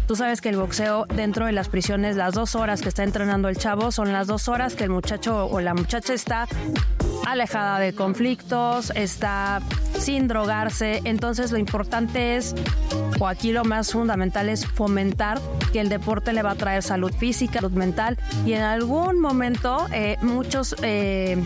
Tú 0.07 0.15
sabes 0.15 0.41
que 0.41 0.49
el 0.49 0.57
boxeo 0.57 1.05
dentro 1.05 1.45
de 1.45 1.51
las 1.51 1.69
prisiones, 1.69 2.15
las 2.15 2.33
dos 2.33 2.55
horas 2.55 2.81
que 2.81 2.89
está 2.89 3.03
entrenando 3.03 3.47
el 3.47 3.57
chavo 3.57 3.91
son 3.91 4.11
las 4.11 4.27
dos 4.27 4.47
horas 4.47 4.75
que 4.75 4.83
el 4.83 4.89
muchacho 4.89 5.45
o 5.45 5.61
la 5.61 5.73
muchacha 5.73 6.13
está 6.13 6.47
alejada 7.25 7.79
de 7.79 7.93
conflictos, 7.93 8.91
está 8.95 9.61
sin 9.97 10.27
drogarse. 10.27 11.01
Entonces 11.03 11.51
lo 11.51 11.57
importante 11.57 12.35
es, 12.35 12.55
o 13.19 13.27
aquí 13.27 13.51
lo 13.51 13.63
más 13.63 13.91
fundamental 13.91 14.49
es 14.49 14.65
fomentar 14.65 15.39
que 15.71 15.79
el 15.79 15.89
deporte 15.89 16.33
le 16.33 16.41
va 16.41 16.51
a 16.51 16.55
traer 16.55 16.83
salud 16.83 17.13
física, 17.13 17.59
salud 17.61 17.71
mental 17.71 18.17
y 18.45 18.53
en 18.53 18.61
algún 18.61 19.19
momento 19.19 19.87
eh, 19.93 20.17
muchos 20.21 20.75
eh, 20.81 21.41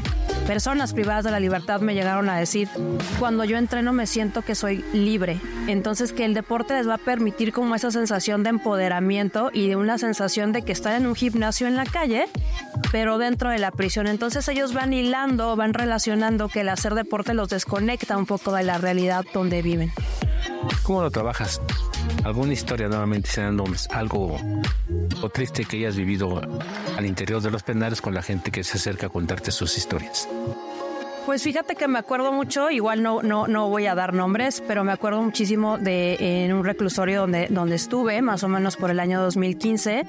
personas 0.46 0.94
privadas 0.94 1.24
de 1.24 1.32
la 1.32 1.40
libertad 1.40 1.82
me 1.82 1.94
llegaron 1.94 2.30
a 2.30 2.38
decir, 2.38 2.70
cuando 3.20 3.44
yo 3.44 3.58
entreno 3.58 3.94
me 3.94 4.08
siento 4.08 4.42
que 4.42 4.56
soy 4.56 4.84
libre. 4.94 5.40
Entonces 5.68 6.14
que 6.14 6.26
el 6.26 6.34
deporte 6.34 6.76
les 6.76 6.88
va 6.88 6.96
a 6.96 7.00
permitir 7.00 7.52
como 7.52 7.76
esa 7.76 7.92
sensación 7.92 8.44
de 8.44 8.50
empoderamiento 8.50 9.50
y 9.54 9.68
de 9.68 9.76
una 9.76 9.98
sensación 9.98 10.52
de 10.52 10.62
que 10.62 10.72
están 10.72 11.02
en 11.02 11.08
un 11.08 11.16
gimnasio 11.16 11.68
en 11.68 11.76
la 11.76 11.86
calle, 11.86 12.26
pero 12.92 13.18
dentro 13.18 13.50
de 13.50 13.60
la 13.60 13.72
prisión. 13.72 14.08
Entonces 14.08 14.48
ellos 14.48 14.74
van 14.74 14.94
hilando, 14.94 15.56
van 15.56 15.74
relacionando 15.74 16.48
que 16.48 16.62
el 16.62 16.70
hacer 16.70 16.94
deporte 16.94 17.34
los 17.34 17.50
desconecta 17.50 18.18
un 18.18 18.26
poco 18.26 18.54
de 18.54 18.64
la 18.64 18.78
realidad 18.78 19.26
donde 19.34 19.62
viven. 19.62 19.92
¿Cómo 20.84 21.02
lo 21.02 21.12
trabajas? 21.12 21.62
¿Alguna 22.24 22.54
historia 22.54 22.88
nuevamente 22.88 23.30
sean 23.30 23.56
nombres? 23.56 23.88
¿Algo 23.92 24.38
o 25.22 25.30
triste 25.30 25.66
que 25.66 25.78
hayas 25.78 25.96
vivido 25.96 26.42
al 26.98 27.06
interior 27.06 27.42
de 27.42 27.52
los 27.52 27.64
penales 27.64 28.02
con 28.02 28.14
la 28.14 28.22
gente 28.22 28.52
que 28.52 28.64
se 28.64 28.78
acerca 28.78 29.08
a 29.08 29.10
contarte 29.10 29.52
sus 29.52 29.78
historias? 29.78 30.28
Pues 31.26 31.42
fíjate 31.42 31.76
que 31.76 31.88
me 31.88 31.98
acuerdo 31.98 32.32
mucho, 32.32 32.70
igual 32.70 33.02
no, 33.02 33.24
no, 33.24 33.48
no 33.48 33.68
voy 33.68 33.88
a 33.88 33.96
dar 33.96 34.14
nombres, 34.14 34.62
pero 34.68 34.84
me 34.84 34.92
acuerdo 34.92 35.24
muchísimo 35.24 35.80
de 35.80 36.46
en 36.46 36.54
un 36.54 36.64
reclusorio 36.64 37.22
donde, 37.22 37.48
donde 37.50 37.76
estuve, 37.76 38.22
más 38.22 38.44
o 38.44 38.48
menos 38.48 38.76
por 38.76 38.92
el 38.92 39.00
año 39.00 39.20
2015. 39.24 40.06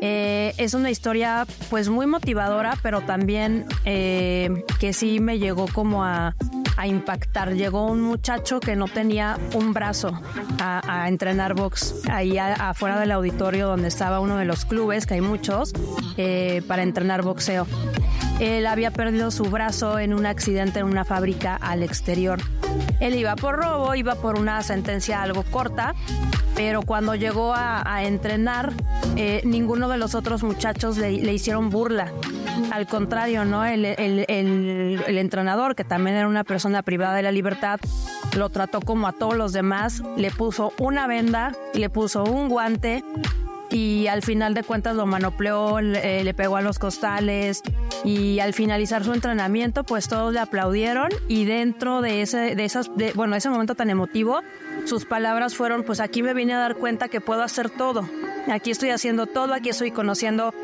Eh, 0.00 0.54
es 0.56 0.72
una 0.72 0.90
historia 0.90 1.46
pues 1.68 1.90
muy 1.90 2.06
motivadora, 2.06 2.78
pero 2.82 3.02
también 3.02 3.66
eh, 3.84 4.64
que 4.80 4.94
sí 4.94 5.20
me 5.20 5.38
llegó 5.38 5.66
como 5.66 6.02
a, 6.02 6.34
a 6.76 6.86
impactar. 6.86 7.54
Llegó 7.54 7.86
un 7.86 8.00
muchacho 8.00 8.60
que 8.60 8.76
no 8.76 8.88
tenía 8.88 9.38
un 9.54 9.72
brazo 9.72 10.20
a, 10.60 11.08
entrenar 11.08 11.54
box 11.54 12.02
ahí 12.10 12.38
afuera 12.38 12.98
del 12.98 13.12
auditorio 13.12 13.68
donde 13.68 13.88
estaba 13.88 14.20
uno 14.20 14.36
de 14.36 14.44
los 14.44 14.64
clubes, 14.64 15.06
que 15.06 15.14
hay 15.14 15.20
muchos, 15.20 15.72
eh, 16.16 16.62
para 16.66 16.82
entrenar 16.82 17.22
boxeo. 17.22 17.66
Él 18.40 18.66
había 18.66 18.90
perdido 18.90 19.30
su 19.30 19.44
brazo 19.44 19.98
en 19.98 20.12
un 20.12 20.26
accidente 20.26 20.80
en 20.80 20.86
una 20.86 21.04
fábrica 21.04 21.56
al 21.56 21.82
exterior. 21.82 22.40
Él 23.00 23.14
iba 23.14 23.36
por 23.36 23.56
robo, 23.56 23.94
iba 23.94 24.16
por 24.16 24.38
una 24.38 24.62
sentencia 24.62 25.22
algo 25.22 25.44
corta, 25.44 25.94
pero 26.54 26.82
cuando 26.82 27.14
llegó 27.14 27.52
a, 27.54 28.02
entrenar, 28.04 28.72
eh, 29.16 29.42
ninguno 29.44 29.88
de 29.88 29.98
los 29.98 30.14
otros 30.14 30.42
muchachos 30.42 30.96
le, 30.96 31.32
hicieron 31.32 31.70
burla. 31.70 32.12
Al 32.70 32.86
contrario, 32.86 33.44
¿no? 33.44 33.64
El, 33.64 33.84
entrenador, 33.86 35.74
que 35.74 35.84
también 35.84 36.16
era 36.16 36.28
una 36.28 36.44
persona 36.44 36.82
privada 36.82 37.14
de 37.14 37.22
la 37.22 37.32
libertad, 37.32 37.80
lo 38.36 38.48
trató 38.48 38.80
como 38.80 39.06
a 39.06 39.12
todos 39.12 39.36
los 39.36 39.52
demás, 39.52 40.02
le 40.16 40.30
puso 40.30 40.72
una 40.78 41.06
venda, 41.06 41.52
le 41.74 41.88
puso 41.90 42.24
un 42.24 42.48
guante 42.48 43.04
y 43.70 44.06
al 44.06 44.22
final 44.22 44.54
de 44.54 44.62
cuentas 44.62 44.94
lo 44.94 45.06
manopleó, 45.06 45.80
le, 45.80 46.22
le, 46.22 46.34
pegó 46.34 46.56
a 46.56 46.62
los 46.62 46.78
costales 46.78 47.62
y 48.04 48.38
al 48.38 48.52
finalizar 48.54 49.04
su 49.04 49.12
entrenamiento 49.12 49.84
pues 49.84 50.08
todos 50.08 50.32
le 50.32 50.40
aplaudieron 50.40 51.08
y 51.28 51.44
dentro 51.44 52.00
de 52.00 52.22
ese, 52.22 52.54
de 52.54 52.64
esas, 52.64 52.94
de, 52.96 53.12
ese 53.36 53.50
momento 53.50 53.74
tan 53.74 53.90
emotivo, 53.90 54.40
sus 54.84 55.06
palabras 55.06 55.54
fueron 55.54 55.82
pues 55.82 56.00
aquí 56.00 56.22
me 56.22 56.34
vine 56.34 56.54
a 56.54 56.58
dar 56.58 56.76
cuenta 56.76 57.08
que 57.08 57.20
puedo 57.20 57.42
hacer 57.42 57.70
todo, 57.70 58.08
aquí 58.50 58.70
estoy 58.70 58.90
haciendo 58.90 59.26
todo, 59.26 59.54
aquí 59.54 59.70
estoy 59.70 59.90
conociendo 59.90 60.54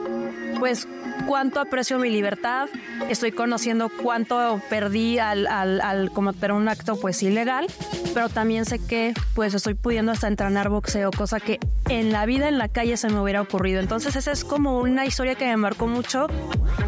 pues 0.58 0.86
cuánto 1.26 1.60
aprecio 1.60 1.98
mi 1.98 2.10
libertad, 2.10 2.68
estoy 3.08 3.32
conociendo 3.32 3.90
cuánto 4.02 4.60
perdí 4.68 5.18
al, 5.18 5.46
al, 5.46 5.80
al 5.80 6.10
cometer 6.10 6.52
un 6.52 6.68
acto 6.68 6.96
pues 6.96 7.22
ilegal, 7.22 7.66
pero 8.14 8.28
también 8.28 8.64
sé 8.64 8.78
que 8.78 9.14
pues 9.34 9.54
estoy 9.54 9.74
pudiendo 9.74 10.12
hasta 10.12 10.28
entrenar 10.28 10.68
boxeo, 10.68 11.10
cosa 11.10 11.40
que 11.40 11.58
en 11.88 12.12
la 12.12 12.26
vida 12.26 12.48
en 12.48 12.58
la 12.58 12.68
calle 12.68 12.96
se 12.96 13.08
me 13.08 13.20
hubiera 13.20 13.40
ocurrido. 13.40 13.80
Entonces 13.80 14.16
esa 14.16 14.32
es 14.32 14.44
como 14.44 14.78
una 14.78 15.06
historia 15.06 15.34
que 15.34 15.46
me 15.46 15.56
marcó 15.56 15.86
mucho 15.86 16.26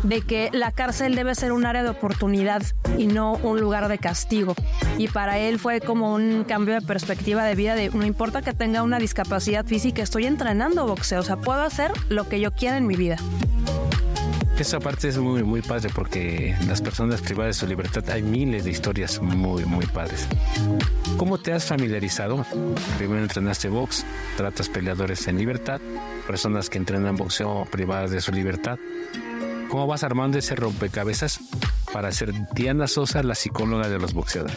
de 0.03 0.23
que 0.23 0.51
la 0.53 0.73
cárcel 0.73 1.15
debe 1.15 1.35
ser 1.35 1.53
un 1.53 1.67
área 1.67 1.83
de 1.83 1.91
oportunidad 1.91 2.63
y 2.99 3.07
no 3.07 3.35
un 3.35 3.61
lugar 3.61 3.89
de 3.89 3.99
castigo. 3.99 4.55
Y 4.99 5.09
para 5.09 5.39
él 5.39 5.59
fue 5.59 5.81
como 5.81 6.15
un 6.15 6.45
cambio 6.45 6.75
de 6.75 6.83
perspectiva 6.83 7.45
de 7.45 7.55
vida 7.55 7.75
de 7.75 7.91
no 7.91 8.05
importa 8.05 8.43
que 8.43 8.53
tenga 8.53 8.83
una 8.83 8.99
discapacidad 8.99 9.65
física, 9.65 10.03
estoy 10.03 10.27
entrenando 10.27 10.87
boxeo, 10.87 11.21
o 11.21 11.25
sea, 11.25 11.37
puedo 11.37 11.63
hacer 11.63 11.93
lo 12.09 12.29
que 12.29 12.41
yo 12.41 12.53
quiera 12.53 12.77
en 12.77 12.87
mi 12.87 12.97
vida. 12.97 13.17
Esa 14.63 14.79
parte 14.79 15.09
es 15.09 15.19
muy, 15.19 15.43
muy 15.43 15.61
padre 15.61 15.91
porque 15.93 16.57
las 16.69 16.81
personas 16.81 17.21
privadas 17.21 17.57
de 17.57 17.61
su 17.61 17.67
libertad 17.67 18.09
hay 18.11 18.23
miles 18.23 18.63
de 18.63 18.71
historias 18.71 19.21
muy, 19.21 19.65
muy 19.65 19.87
padres. 19.87 20.29
¿Cómo 21.17 21.37
te 21.37 21.53
has 21.53 21.65
familiarizado? 21.65 22.47
Primero 22.97 23.23
entrenaste 23.23 23.69
box, 23.69 24.07
tratas 24.37 24.69
peleadores 24.69 25.27
en 25.27 25.37
libertad, 25.37 25.81
personas 26.29 26.71
que 26.71 26.79
entrenan 26.79 27.17
boxeo 27.17 27.67
privadas 27.73 28.13
de 28.13 28.21
su 28.21 28.31
libertad. 28.31 28.79
¿Cómo 29.69 29.89
vas 29.89 30.05
armando 30.05 30.39
ese 30.39 30.55
rompecabezas 30.55 31.41
para 31.93 32.13
ser 32.13 32.33
Diana 32.55 32.87
Sosa 32.87 33.25
la 33.25 33.35
psicóloga 33.35 33.89
de 33.89 33.99
los 33.99 34.15
boxeadores? 34.15 34.55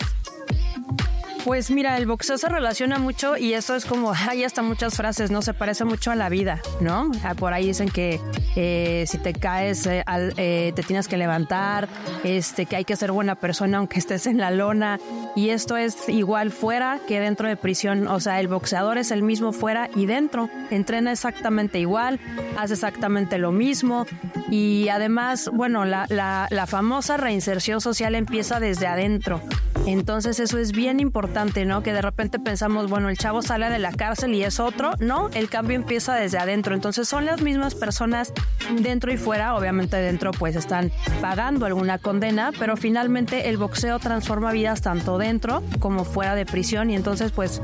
Pues 1.46 1.70
mira, 1.70 1.96
el 1.98 2.08
boxeo 2.08 2.40
se 2.40 2.50
relaciona 2.50 2.98
mucho 2.98 3.38
y 3.38 3.54
eso 3.54 3.76
es 3.76 3.86
como, 3.86 4.12
hay 4.14 4.44
hasta 4.44 4.64
muchas 4.64 4.96
frases, 4.96 5.30
¿no? 5.30 5.44
Se 5.44 5.54
parece 5.54 5.86
mucho 5.86 6.10
a 6.10 6.16
la 6.16 6.28
vida, 6.28 6.60
¿no? 6.82 7.12
Ah, 7.24 7.36
por 7.36 7.54
ahí 7.54 7.68
dicen 7.68 7.88
que 7.88 8.20
eh, 8.56 9.06
si 9.08 9.20
te 9.20 9.32
caes, 9.32 9.86
eh, 9.86 10.04
eh, 10.38 10.74
te 10.76 10.82
tienes 10.82 11.08
que 11.08 11.18
levantar, 11.18 11.88
este, 12.24 12.66
que 12.66 12.78
hay 12.78 12.84
que 12.84 12.96
ser 12.96 13.12
buena 13.12 13.36
persona 13.36 13.78
aunque 13.78 14.00
estés 14.00 14.26
en 14.26 14.40
la 14.40 14.50
lona. 14.50 15.00
Y 15.36 15.50
esto 15.50 15.78
es 15.78 16.10
igual 16.10 16.50
fuera 16.50 17.00
que 17.08 17.20
dentro 17.20 17.48
de 17.48 17.58
prisión. 17.58 18.08
O 18.08 18.20
sea, 18.20 18.40
el 18.40 18.48
boxeador 18.48 18.98
es 18.98 19.12
el 19.12 19.22
mismo 19.22 19.52
fuera 19.52 19.88
y 19.96 20.08
dentro. 20.08 20.50
Entrena 20.72 21.12
exactamente 21.12 21.78
igual, 21.78 22.20
hace 22.58 22.74
exactamente 22.74 23.38
lo 23.38 23.52
mismo. 23.52 24.08
Y 24.50 24.90
además, 24.90 25.52
bueno, 25.54 25.86
la, 25.86 26.08
la, 26.10 26.48
la 26.50 26.66
famosa 26.66 27.18
reinserción 27.18 27.82
social 27.82 28.16
empieza 28.16 28.60
desde 28.60 28.88
adentro. 28.88 29.44
Entonces 29.86 30.40
eso 30.40 30.58
es 30.58 30.72
bien 30.72 31.00
importante, 31.00 31.35
¿no? 31.36 31.84
Que 31.84 31.92
de 31.92 32.02
repente 32.02 32.40
pensamos, 32.40 32.90
bueno, 32.90 33.10
el 33.10 33.18
chavo 33.18 33.42
sale 33.42 33.70
de 33.70 33.78
la 33.78 33.92
cárcel 33.92 34.34
y 34.34 34.44
es 34.44 34.62
otro. 34.62 34.94
No, 35.00 35.30
el 35.34 35.50
cambio 35.50 35.76
empieza 35.76 36.16
desde 36.16 36.38
adentro. 36.38 36.74
Entonces 36.74 37.10
son 37.10 37.26
las 37.26 37.42
mismas 37.42 37.76
personas 37.76 38.32
dentro 38.80 39.12
y 39.12 39.18
fuera. 39.18 39.56
Obviamente 39.56 39.98
dentro 39.98 40.32
pues 40.32 40.56
están 40.56 40.92
pagando 41.22 41.66
alguna 41.66 41.98
condena, 41.98 42.52
pero 42.58 42.78
finalmente 42.78 43.50
el 43.50 43.58
boxeo 43.58 44.00
transforma 44.00 44.54
vidas 44.54 44.82
tanto 44.82 45.18
dentro 45.18 45.62
como 45.80 46.06
fuera 46.06 46.36
de 46.36 46.46
prisión. 46.46 46.90
Y 46.90 46.96
entonces 46.96 47.32
pues 47.34 47.62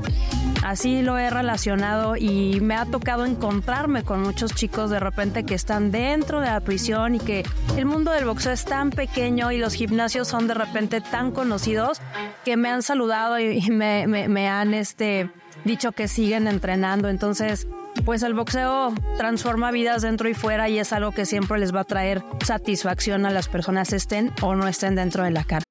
así 0.63 1.01
lo 1.01 1.17
he 1.17 1.29
relacionado 1.29 2.15
y 2.15 2.59
me 2.61 2.75
ha 2.75 2.85
tocado 2.85 3.25
encontrarme 3.25 4.03
con 4.03 4.21
muchos 4.21 4.53
chicos 4.53 4.89
de 4.89 4.99
repente 4.99 5.43
que 5.43 5.55
están 5.55 5.91
dentro 5.91 6.39
de 6.39 6.47
la 6.47 6.59
prisión 6.59 7.15
y 7.15 7.19
que 7.19 7.43
el 7.77 7.85
mundo 7.85 8.11
del 8.11 8.25
boxeo 8.25 8.51
es 8.51 8.65
tan 8.65 8.89
pequeño 8.89 9.51
y 9.51 9.57
los 9.57 9.73
gimnasios 9.73 10.27
son 10.27 10.47
de 10.47 10.53
repente 10.53 11.01
tan 11.01 11.31
conocidos 11.31 12.01
que 12.45 12.57
me 12.57 12.69
han 12.69 12.83
saludado 12.83 13.39
y 13.39 13.69
me, 13.69 14.49
han 14.49 14.73
este, 14.73 15.29
dicho 15.65 15.91
que 15.91 16.07
siguen 16.07 16.47
entrenando. 16.47 17.09
Entonces, 17.09 17.67
pues 18.05 18.23
el 18.23 18.33
boxeo 18.33 18.93
transforma 19.17 19.71
vidas 19.71 20.01
dentro 20.01 20.29
y 20.29 20.33
fuera 20.33 20.69
y 20.69 20.79
es 20.79 20.93
algo 20.93 21.11
que 21.11 21.25
siempre 21.25 21.59
les 21.59 21.73
va 21.73 21.81
a 21.81 21.85
traer 21.85 22.23
satisfacción 22.45 23.25
a 23.25 23.31
las 23.31 23.47
personas 23.47 23.93
estén 23.93 24.31
o 24.41 24.55
no 24.55 24.67
estén 24.67 24.95
dentro 24.95 25.23
de 25.23 25.31
la 25.31 25.43
cárcel. 25.43 25.70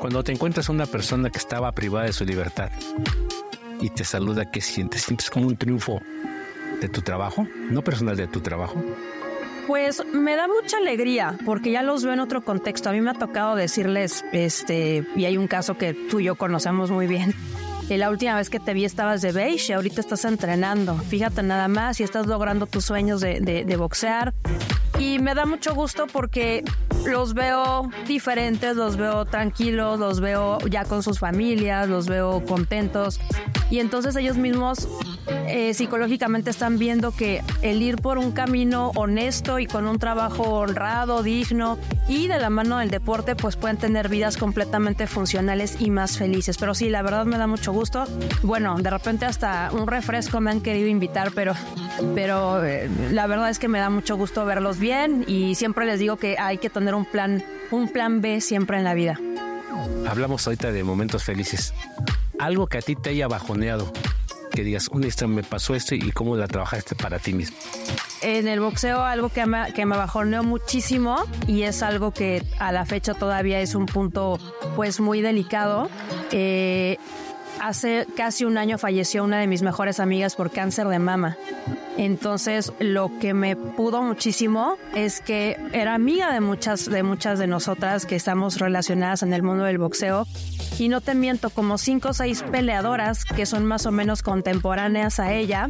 Cuando 0.00 0.24
te 0.24 0.32
encuentras 0.32 0.70
a 0.70 0.72
una 0.72 0.86
persona 0.86 1.28
que 1.28 1.36
estaba 1.36 1.70
privada 1.72 2.06
de 2.06 2.14
su 2.14 2.24
libertad 2.24 2.70
y 3.82 3.90
te 3.90 4.02
saluda, 4.02 4.50
¿qué 4.50 4.62
sientes? 4.62 5.02
¿Sientes 5.02 5.28
como 5.28 5.46
un 5.46 5.58
triunfo 5.58 6.00
de 6.80 6.88
tu 6.88 7.02
trabajo? 7.02 7.46
No 7.68 7.84
personal, 7.84 8.16
de 8.16 8.26
tu 8.26 8.40
trabajo. 8.40 8.82
Pues 9.66 10.02
me 10.06 10.36
da 10.36 10.48
mucha 10.48 10.78
alegría 10.78 11.36
porque 11.44 11.70
ya 11.70 11.82
los 11.82 12.02
veo 12.02 12.14
en 12.14 12.20
otro 12.20 12.42
contexto. 12.42 12.88
A 12.88 12.92
mí 12.92 13.02
me 13.02 13.10
ha 13.10 13.14
tocado 13.14 13.56
decirles, 13.56 14.24
este, 14.32 15.04
y 15.16 15.26
hay 15.26 15.36
un 15.36 15.46
caso 15.46 15.76
que 15.76 15.92
tú 15.92 16.18
y 16.20 16.24
yo 16.24 16.34
conocemos 16.34 16.90
muy 16.90 17.06
bien. 17.06 17.34
Y 17.90 17.98
la 17.98 18.08
última 18.08 18.36
vez 18.36 18.48
que 18.48 18.58
te 18.58 18.72
vi 18.72 18.86
estabas 18.86 19.20
de 19.20 19.32
beige 19.32 19.72
y 19.72 19.74
ahorita 19.74 20.00
estás 20.00 20.24
entrenando. 20.24 20.96
Fíjate 20.96 21.42
nada 21.42 21.68
más 21.68 22.00
y 22.00 22.04
estás 22.04 22.26
logrando 22.26 22.66
tus 22.66 22.86
sueños 22.86 23.20
de, 23.20 23.40
de, 23.40 23.66
de 23.66 23.76
boxear. 23.76 24.32
Y 25.00 25.18
me 25.18 25.34
da 25.34 25.46
mucho 25.46 25.74
gusto 25.74 26.06
porque 26.06 26.62
los 27.06 27.32
veo 27.32 27.88
diferentes, 28.06 28.76
los 28.76 28.98
veo 28.98 29.24
tranquilos, 29.24 29.98
los 29.98 30.20
veo 30.20 30.58
ya 30.68 30.84
con 30.84 31.02
sus 31.02 31.18
familias, 31.18 31.88
los 31.88 32.06
veo 32.06 32.44
contentos. 32.44 33.18
Y 33.70 33.78
entonces 33.78 34.14
ellos 34.16 34.36
mismos 34.36 34.86
eh, 35.48 35.74
psicológicamente 35.74 36.50
están 36.50 36.78
viendo 36.78 37.12
que 37.12 37.42
el 37.62 37.82
ir 37.82 37.96
por 37.96 38.18
un 38.18 38.32
camino 38.32 38.92
honesto 38.94 39.58
y 39.58 39.66
con 39.66 39.86
un 39.86 39.98
trabajo 39.98 40.42
honrado, 40.42 41.22
digno 41.22 41.78
y 42.08 42.28
de 42.28 42.38
la 42.38 42.50
mano 42.50 42.78
del 42.78 42.90
deporte, 42.90 43.36
pues 43.36 43.56
pueden 43.56 43.76
tener 43.76 44.08
vidas 44.08 44.36
completamente 44.36 45.06
funcionales 45.06 45.76
y 45.80 45.90
más 45.90 46.18
felices. 46.18 46.56
Pero 46.58 46.74
sí, 46.74 46.88
la 46.88 47.02
verdad 47.02 47.26
me 47.26 47.38
da 47.38 47.46
mucho 47.46 47.72
gusto. 47.72 48.04
Bueno, 48.42 48.76
de 48.78 48.90
repente 48.90 49.26
hasta 49.26 49.70
un 49.72 49.86
refresco 49.86 50.40
me 50.40 50.50
han 50.50 50.60
querido 50.60 50.88
invitar, 50.88 51.32
pero, 51.34 51.54
pero 52.14 52.64
eh, 52.64 52.88
la 53.10 53.26
verdad 53.26 53.50
es 53.50 53.58
que 53.58 53.68
me 53.68 53.78
da 53.78 53.90
mucho 53.90 54.16
gusto 54.16 54.44
verlos 54.44 54.78
bien 54.78 55.24
y 55.26 55.54
siempre 55.54 55.86
les 55.86 55.98
digo 55.98 56.16
que 56.16 56.38
hay 56.38 56.58
que 56.58 56.70
tener 56.70 56.94
un 56.94 57.04
plan, 57.04 57.42
un 57.70 57.88
plan 57.88 58.20
B 58.20 58.40
siempre 58.40 58.78
en 58.78 58.84
la 58.84 58.94
vida. 58.94 59.18
Hablamos 60.08 60.46
ahorita 60.46 60.72
de 60.72 60.84
momentos 60.84 61.24
felices. 61.24 61.74
Algo 62.38 62.66
que 62.66 62.78
a 62.78 62.82
ti 62.82 62.96
te 62.96 63.10
haya 63.10 63.28
bajoneado, 63.28 63.92
que 64.50 64.64
digas, 64.64 64.88
un 64.88 65.04
extra 65.04 65.28
me 65.28 65.42
pasó 65.42 65.74
esto 65.74 65.94
y 65.94 66.10
cómo 66.12 66.36
la 66.36 66.48
trabajaste 66.48 66.94
para 66.94 67.18
ti 67.18 67.32
mismo. 67.32 67.56
En 68.22 68.48
el 68.48 68.60
boxeo 68.60 69.02
algo 69.02 69.30
que 69.30 69.46
me, 69.46 69.72
que 69.72 69.86
me 69.86 69.96
bajoneó 69.96 70.42
muchísimo 70.42 71.16
y 71.46 71.62
es 71.62 71.82
algo 71.82 72.12
que 72.12 72.42
a 72.58 72.72
la 72.72 72.84
fecha 72.84 73.14
todavía 73.14 73.60
es 73.60 73.74
un 73.74 73.86
punto 73.86 74.38
pues 74.76 75.00
muy 75.00 75.22
delicado. 75.22 75.88
Eh, 76.30 76.98
hace 77.60 78.06
casi 78.16 78.44
un 78.44 78.58
año 78.58 78.78
falleció 78.78 79.24
una 79.24 79.38
de 79.38 79.46
mis 79.46 79.62
mejores 79.62 80.00
amigas 80.00 80.34
por 80.34 80.50
cáncer 80.50 80.88
de 80.88 80.98
mama. 80.98 81.36
Entonces, 81.96 82.72
lo 82.78 83.10
que 83.18 83.34
me 83.34 83.56
pudo 83.56 84.02
muchísimo 84.02 84.76
es 84.94 85.20
que 85.20 85.56
era 85.72 85.94
amiga 85.94 86.32
de 86.32 86.40
muchas 86.40 86.88
de 86.88 87.02
muchas 87.02 87.38
de 87.38 87.46
nosotras 87.46 88.06
que 88.06 88.16
estamos 88.16 88.58
relacionadas 88.58 89.22
en 89.22 89.32
el 89.32 89.42
mundo 89.42 89.64
del 89.64 89.78
boxeo. 89.78 90.26
Y 90.78 90.88
no 90.88 91.00
te 91.00 91.14
miento, 91.14 91.50
como 91.50 91.76
cinco 91.76 92.10
o 92.10 92.12
seis 92.14 92.42
peleadoras 92.42 93.24
que 93.24 93.44
son 93.44 93.66
más 93.66 93.84
o 93.86 93.90
menos 93.90 94.22
contemporáneas 94.22 95.20
a 95.20 95.32
ella, 95.34 95.68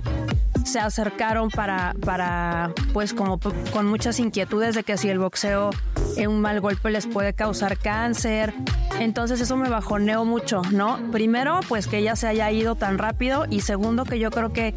se 0.64 0.78
acercaron 0.78 1.50
para, 1.50 1.94
para, 2.04 2.72
pues 2.92 3.14
como 3.14 3.38
con 3.72 3.86
muchas 3.86 4.18
inquietudes 4.20 4.74
de 4.74 4.84
que 4.84 4.96
si 4.96 5.08
el 5.08 5.18
boxeo 5.18 5.70
en 6.16 6.30
un 6.30 6.40
mal 6.40 6.60
golpe 6.60 6.90
les 6.90 7.06
puede 7.06 7.34
causar 7.34 7.78
cáncer. 7.78 8.54
Entonces 8.98 9.40
eso 9.40 9.56
me 9.56 9.68
bajoneó 9.68 10.24
mucho, 10.24 10.62
¿no? 10.72 10.98
Primero, 11.10 11.60
pues 11.68 11.86
que 11.86 11.98
ella 11.98 12.16
se 12.16 12.26
haya 12.26 12.50
ido 12.50 12.74
tan 12.74 12.98
rápido 12.98 13.46
y 13.48 13.60
segundo, 13.60 14.04
que 14.04 14.18
yo 14.18 14.30
creo 14.30 14.52
que 14.52 14.74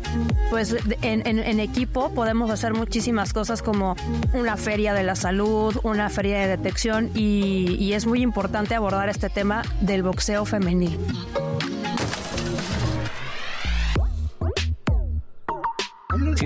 pues 0.50 0.76
en, 1.02 1.60
equipo 1.60 2.14
podemos 2.14 2.50
hacer 2.50 2.74
muchísimas 2.74 3.34
cosas 3.34 3.62
como 3.62 3.96
una 4.34 4.58
feria 4.58 4.94
de 4.94 5.04
la 5.04 5.16
salud, 5.16 5.76
una 5.84 6.10
feria 6.10 6.40
de 6.40 6.48
detección 6.48 7.10
y, 7.14 7.76
y 7.80 7.94
es 7.94 8.06
muy 8.06 8.22
importante 8.22 8.76
abordar 8.76 9.10
este 9.10 9.30
tema 9.30 9.64
del 9.82 10.04
boxeo 10.04 10.46
femenil. 10.46 10.98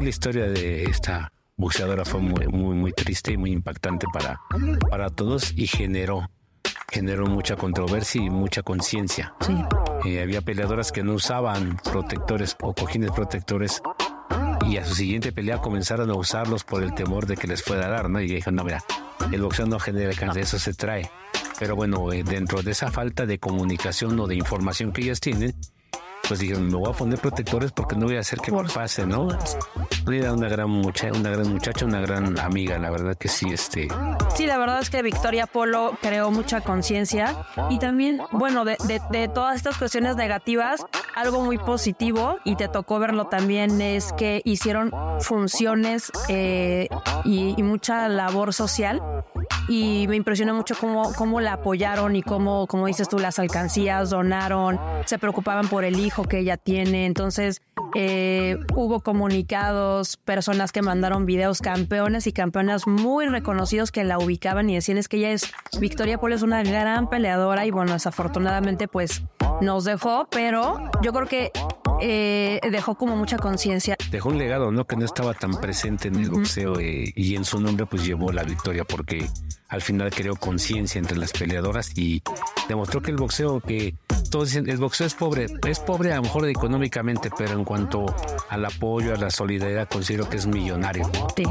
La 0.07 0.11
historia 0.11 0.47
de 0.47 0.83
esta 0.83 1.33
boxeadora 1.57 2.05
fue 2.05 2.21
muy, 2.21 2.47
muy, 2.47 2.75
muy 2.75 2.93
triste 2.93 3.33
y 3.33 3.37
muy 3.37 3.51
impactante 3.51 4.07
para, 4.13 4.39
para 4.89 5.09
todos 5.09 5.51
y 5.57 5.67
generó, 5.67 6.31
generó 6.89 7.25
mucha 7.25 7.57
controversia 7.57 8.23
y 8.23 8.29
mucha 8.29 8.63
conciencia. 8.63 9.33
Sí. 9.41 9.53
Eh, 10.05 10.21
había 10.21 10.39
peleadoras 10.39 10.93
que 10.93 11.03
no 11.03 11.11
usaban 11.11 11.75
protectores 11.83 12.55
o 12.61 12.73
cojines 12.73 13.11
protectores 13.11 13.81
y 14.65 14.77
a 14.77 14.85
su 14.85 14.95
siguiente 14.95 15.33
pelea 15.33 15.57
comenzaron 15.57 16.09
a 16.09 16.15
usarlos 16.15 16.63
por 16.63 16.83
el 16.83 16.93
temor 16.93 17.25
de 17.25 17.35
que 17.35 17.47
les 17.47 17.61
fuera 17.61 17.87
a 17.87 17.89
dar, 17.89 18.09
¿no? 18.09 18.21
Y 18.21 18.27
dijeron, 18.27 18.55
no, 18.55 18.63
mira, 18.63 18.81
el 19.29 19.41
boxeo 19.41 19.65
no 19.65 19.77
genera 19.77 20.13
cáncer, 20.13 20.43
eso 20.43 20.57
se 20.57 20.73
trae. 20.73 21.11
Pero 21.59 21.75
bueno, 21.75 22.13
eh, 22.13 22.23
dentro 22.23 22.63
de 22.63 22.71
esa 22.71 22.91
falta 22.91 23.25
de 23.25 23.39
comunicación 23.39 24.17
o 24.21 24.25
de 24.25 24.35
información 24.35 24.93
que 24.93 25.01
ellas 25.01 25.19
tienen, 25.19 25.53
pues 26.27 26.39
dijeron, 26.39 26.67
me 26.67 26.75
voy 26.75 26.89
a 26.89 26.93
poner 26.93 27.19
protectores 27.19 27.71
porque 27.71 27.95
no 27.95 28.05
voy 28.05 28.17
a 28.17 28.19
hacer 28.19 28.39
que 28.39 28.51
me 28.51 28.63
pase, 28.63 29.05
¿no? 29.05 29.27
Era 30.11 30.33
una 30.33 30.49
gran 30.49 30.69
muchacha, 30.69 31.17
una 31.17 31.29
gran 31.29 31.49
muchacha, 31.49 31.85
una 31.85 32.01
gran 32.01 32.39
amiga, 32.39 32.77
la 32.77 32.89
verdad 32.89 33.15
que 33.15 33.27
sí, 33.27 33.47
este. 33.51 33.87
Sí, 34.35 34.45
la 34.45 34.57
verdad 34.57 34.79
es 34.81 34.89
que 34.89 35.01
Victoria 35.01 35.47
Polo 35.47 35.97
creó 36.01 36.31
mucha 36.31 36.61
conciencia 36.61 37.35
y 37.69 37.79
también, 37.79 38.21
bueno, 38.31 38.65
de, 38.65 38.77
de, 38.87 39.01
de, 39.11 39.27
todas 39.27 39.55
estas 39.55 39.77
cuestiones 39.77 40.15
negativas, 40.15 40.85
algo 41.15 41.41
muy 41.41 41.57
positivo 41.57 42.37
y 42.43 42.55
te 42.55 42.67
tocó 42.67 42.99
verlo 42.99 43.25
también 43.25 43.81
es 43.81 44.13
que 44.13 44.41
hicieron 44.45 44.91
funciones 45.19 46.11
eh, 46.29 46.87
y, 47.25 47.53
y, 47.57 47.63
mucha 47.63 48.07
labor 48.07 48.53
social 48.53 49.01
y 49.67 50.05
me 50.07 50.15
impresionó 50.15 50.53
mucho 50.53 50.75
cómo, 50.79 51.13
cómo 51.13 51.41
la 51.41 51.53
apoyaron 51.53 52.15
y 52.15 52.21
cómo, 52.21 52.67
como 52.67 52.87
dices 52.87 53.09
tú, 53.09 53.19
las 53.19 53.39
alcancías 53.39 54.09
donaron, 54.09 54.79
se 55.05 55.19
preocupaban 55.19 55.67
por 55.67 55.83
el 55.83 55.99
hijo 55.99 56.23
que 56.23 56.39
ella 56.39 56.57
tiene, 56.57 57.05
entonces 57.05 57.61
eh, 57.95 58.57
hubo 58.75 59.01
comunicados, 59.01 60.17
personas 60.17 60.71
que 60.71 60.81
mandaron 60.81 61.25
videos, 61.25 61.59
campeones 61.61 62.27
y 62.27 62.33
campeonas 62.33 62.87
muy 62.87 63.27
reconocidos 63.27 63.91
que 63.91 64.03
la 64.03 64.17
ubicaban 64.19 64.69
y 64.69 64.75
decían 64.75 64.97
es 64.97 65.07
que 65.07 65.17
ella 65.17 65.31
es, 65.31 65.51
Victoria 65.79 66.17
Polo 66.17 66.35
es 66.35 66.41
una 66.41 66.63
gran 66.63 67.09
peleadora 67.09 67.65
y 67.65 67.71
bueno, 67.71 67.93
desafortunadamente 67.93 68.87
pues 68.87 69.23
nos 69.61 69.83
dejó, 69.85 70.27
pero 70.29 70.89
yo 71.01 71.13
creo 71.13 71.27
que 71.27 71.51
eh, 72.01 72.59
dejó 72.71 72.95
como 72.95 73.15
mucha 73.15 73.37
conciencia. 73.37 73.95
Dejó 74.11 74.29
un 74.29 74.37
legado, 74.37 74.71
¿no? 74.71 74.85
Que 74.85 74.95
no 74.95 75.05
estaba 75.05 75.33
tan 75.33 75.51
presente 75.59 76.07
en 76.07 76.15
el 76.15 76.29
boxeo 76.29 76.79
eh, 76.79 77.11
y 77.15 77.35
en 77.35 77.45
su 77.45 77.59
nombre 77.59 77.85
pues 77.85 78.05
llevó 78.05 78.31
la 78.31 78.43
victoria 78.43 78.83
porque 78.83 79.27
al 79.69 79.81
final 79.81 80.11
creó 80.11 80.35
conciencia 80.35 80.99
entre 80.99 81.17
las 81.17 81.31
peleadoras 81.31 81.97
y 81.97 82.21
demostró 82.69 83.01
que 83.01 83.11
el 83.11 83.17
boxeo, 83.17 83.59
que 83.61 83.95
todos 84.29 84.49
dicen, 84.49 84.69
el 84.69 84.77
boxeo 84.77 85.07
es 85.07 85.15
pobre, 85.15 85.47
es 85.67 85.79
pobre 85.79 86.13
a 86.13 86.17
lo 86.17 86.23
mejor 86.23 86.47
económicamente, 86.47 87.29
pero 87.35 87.53
en 87.53 87.63
cuanto 87.63 88.05
al 88.49 88.65
apoyo, 88.65 89.13
a 89.13 89.17
la 89.17 89.29
solidaridad, 89.29 89.87
considero 89.89 90.29
que 90.29 90.37
es 90.37 90.45
millonario. 90.47 91.09
Sí. 91.35 91.43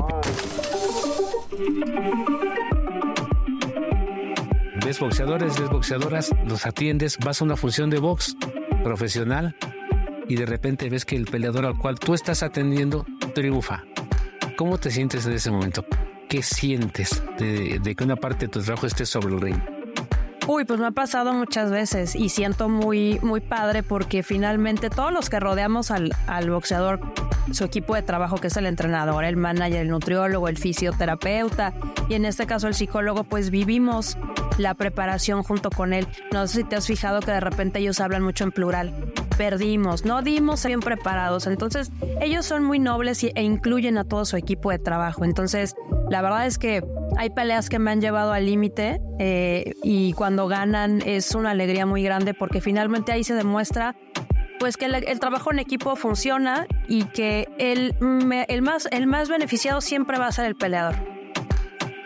Ves 4.86 5.00
boxeadores, 5.00 5.58
ves 5.58 5.68
boxeadoras, 5.68 6.30
los 6.46 6.64
atiendes, 6.64 7.18
vas 7.18 7.40
a 7.40 7.44
una 7.44 7.56
función 7.56 7.90
de 7.90 7.98
box 7.98 8.36
profesional 8.84 9.56
y 10.28 10.36
de 10.36 10.46
repente 10.46 10.88
ves 10.88 11.04
que 11.04 11.16
el 11.16 11.24
peleador 11.24 11.66
al 11.66 11.76
cual 11.76 11.98
tú 11.98 12.14
estás 12.14 12.44
atendiendo 12.44 13.04
triunfa. 13.34 13.82
¿Cómo 14.56 14.78
te 14.78 14.92
sientes 14.92 15.26
en 15.26 15.32
ese 15.32 15.50
momento? 15.50 15.84
¿Qué 16.28 16.40
sientes 16.40 17.20
de, 17.36 17.96
que 17.96 18.04
una 18.04 18.14
parte 18.14 18.46
de 18.46 18.52
tu 18.52 18.62
trabajo 18.62 18.86
esté 18.86 19.06
sobre 19.06 19.34
el 19.34 19.40
ring? 19.40 19.58
Uy, 20.46 20.64
pues 20.64 20.78
me 20.78 20.86
ha 20.86 20.92
pasado 20.92 21.34
muchas 21.34 21.72
veces 21.72 22.14
y 22.14 22.28
siento 22.28 22.68
muy, 22.68 23.18
muy 23.22 23.40
padre 23.40 23.82
porque 23.82 24.22
finalmente 24.22 24.88
todos 24.88 25.12
los 25.12 25.28
que 25.28 25.40
rodeamos 25.40 25.90
al, 25.90 26.12
al 26.28 26.48
boxeador, 26.48 27.00
su 27.50 27.64
equipo 27.64 27.96
de 27.96 28.02
trabajo, 28.02 28.36
que 28.36 28.46
es 28.46 28.56
el 28.56 28.66
entrenador, 28.66 29.24
el 29.24 29.36
manager, 29.36 29.80
el 29.80 29.88
nutriólogo, 29.88 30.46
el 30.46 30.58
fisioterapeuta 30.58 31.74
y 32.08 32.14
en 32.14 32.24
este 32.24 32.46
caso 32.46 32.68
el 32.68 32.74
psicólogo, 32.74 33.24
pues 33.24 33.50
vivimos 33.50 34.16
la 34.58 34.74
preparación 34.74 35.42
junto 35.42 35.70
con 35.70 35.92
él. 35.92 36.06
No 36.32 36.46
sé 36.46 36.58
si 36.58 36.64
te 36.64 36.76
has 36.76 36.86
fijado 36.86 37.20
que 37.20 37.30
de 37.30 37.40
repente 37.40 37.78
ellos 37.78 38.00
hablan 38.00 38.22
mucho 38.22 38.44
en 38.44 38.52
plural. 38.52 39.12
Perdimos, 39.36 40.04
no 40.04 40.22
dimos 40.22 40.64
bien 40.64 40.80
preparados. 40.80 41.46
Entonces, 41.46 41.90
ellos 42.20 42.46
son 42.46 42.64
muy 42.64 42.78
nobles 42.78 43.22
e 43.22 43.42
incluyen 43.42 43.98
a 43.98 44.04
todo 44.04 44.24
su 44.24 44.36
equipo 44.36 44.70
de 44.70 44.78
trabajo. 44.78 45.24
Entonces, 45.24 45.74
la 46.10 46.22
verdad 46.22 46.46
es 46.46 46.58
que 46.58 46.84
hay 47.16 47.30
peleas 47.30 47.68
que 47.68 47.78
me 47.78 47.90
han 47.90 48.00
llevado 48.00 48.32
al 48.32 48.46
límite 48.46 49.00
eh, 49.18 49.74
y 49.82 50.12
cuando 50.12 50.48
ganan 50.48 51.02
es 51.04 51.34
una 51.34 51.50
alegría 51.50 51.86
muy 51.86 52.02
grande 52.02 52.34
porque 52.34 52.60
finalmente 52.60 53.12
ahí 53.12 53.24
se 53.24 53.34
demuestra 53.34 53.96
pues 54.58 54.76
que 54.76 54.86
el, 54.86 54.94
el, 54.94 55.20
trabajo 55.20 55.52
en 55.52 55.58
equipo 55.58 55.96
funciona 55.96 56.66
y 56.88 57.04
que 57.04 57.46
el, 57.58 57.94
el, 58.48 58.62
más, 58.62 58.88
el 58.90 59.06
más 59.06 59.28
beneficiado 59.28 59.82
siempre 59.82 60.18
va 60.18 60.28
a 60.28 60.32
ser 60.32 60.46
el 60.46 60.56
peleador. 60.56 60.94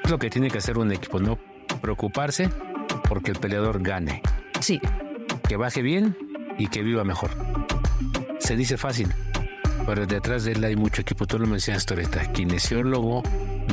Es 0.02 0.10
lo 0.10 0.18
que 0.18 0.30
tiene 0.30 0.50
que 0.50 0.58
hacer 0.58 0.76
un 0.76 0.90
equipo, 0.90 1.20
no 1.20 1.38
preocuparse 1.80 2.50
porque 3.09 3.30
el 3.30 3.38
peleador 3.38 3.83
gane. 3.83 4.22
Sí. 4.61 4.80
Que 5.48 5.56
baje 5.56 5.83
bien 5.83 6.16
y 6.59 6.68
que 6.68 6.83
viva 6.83 7.04
mejor. 7.04 7.30
Se 8.38 8.56
dice 8.56 8.76
fácil, 8.76 9.09
pero 9.87 10.06
detrás 10.06 10.44
de 10.44 10.52
él 10.52 10.64
hay 10.64 10.76
mucho 10.76 11.02
equipo. 11.02 11.26
Tú 11.26 11.38
lo 11.38 11.46
mencionaste 11.46 11.94
ahorita, 11.94 12.33
kinesiólogo, 12.33 13.22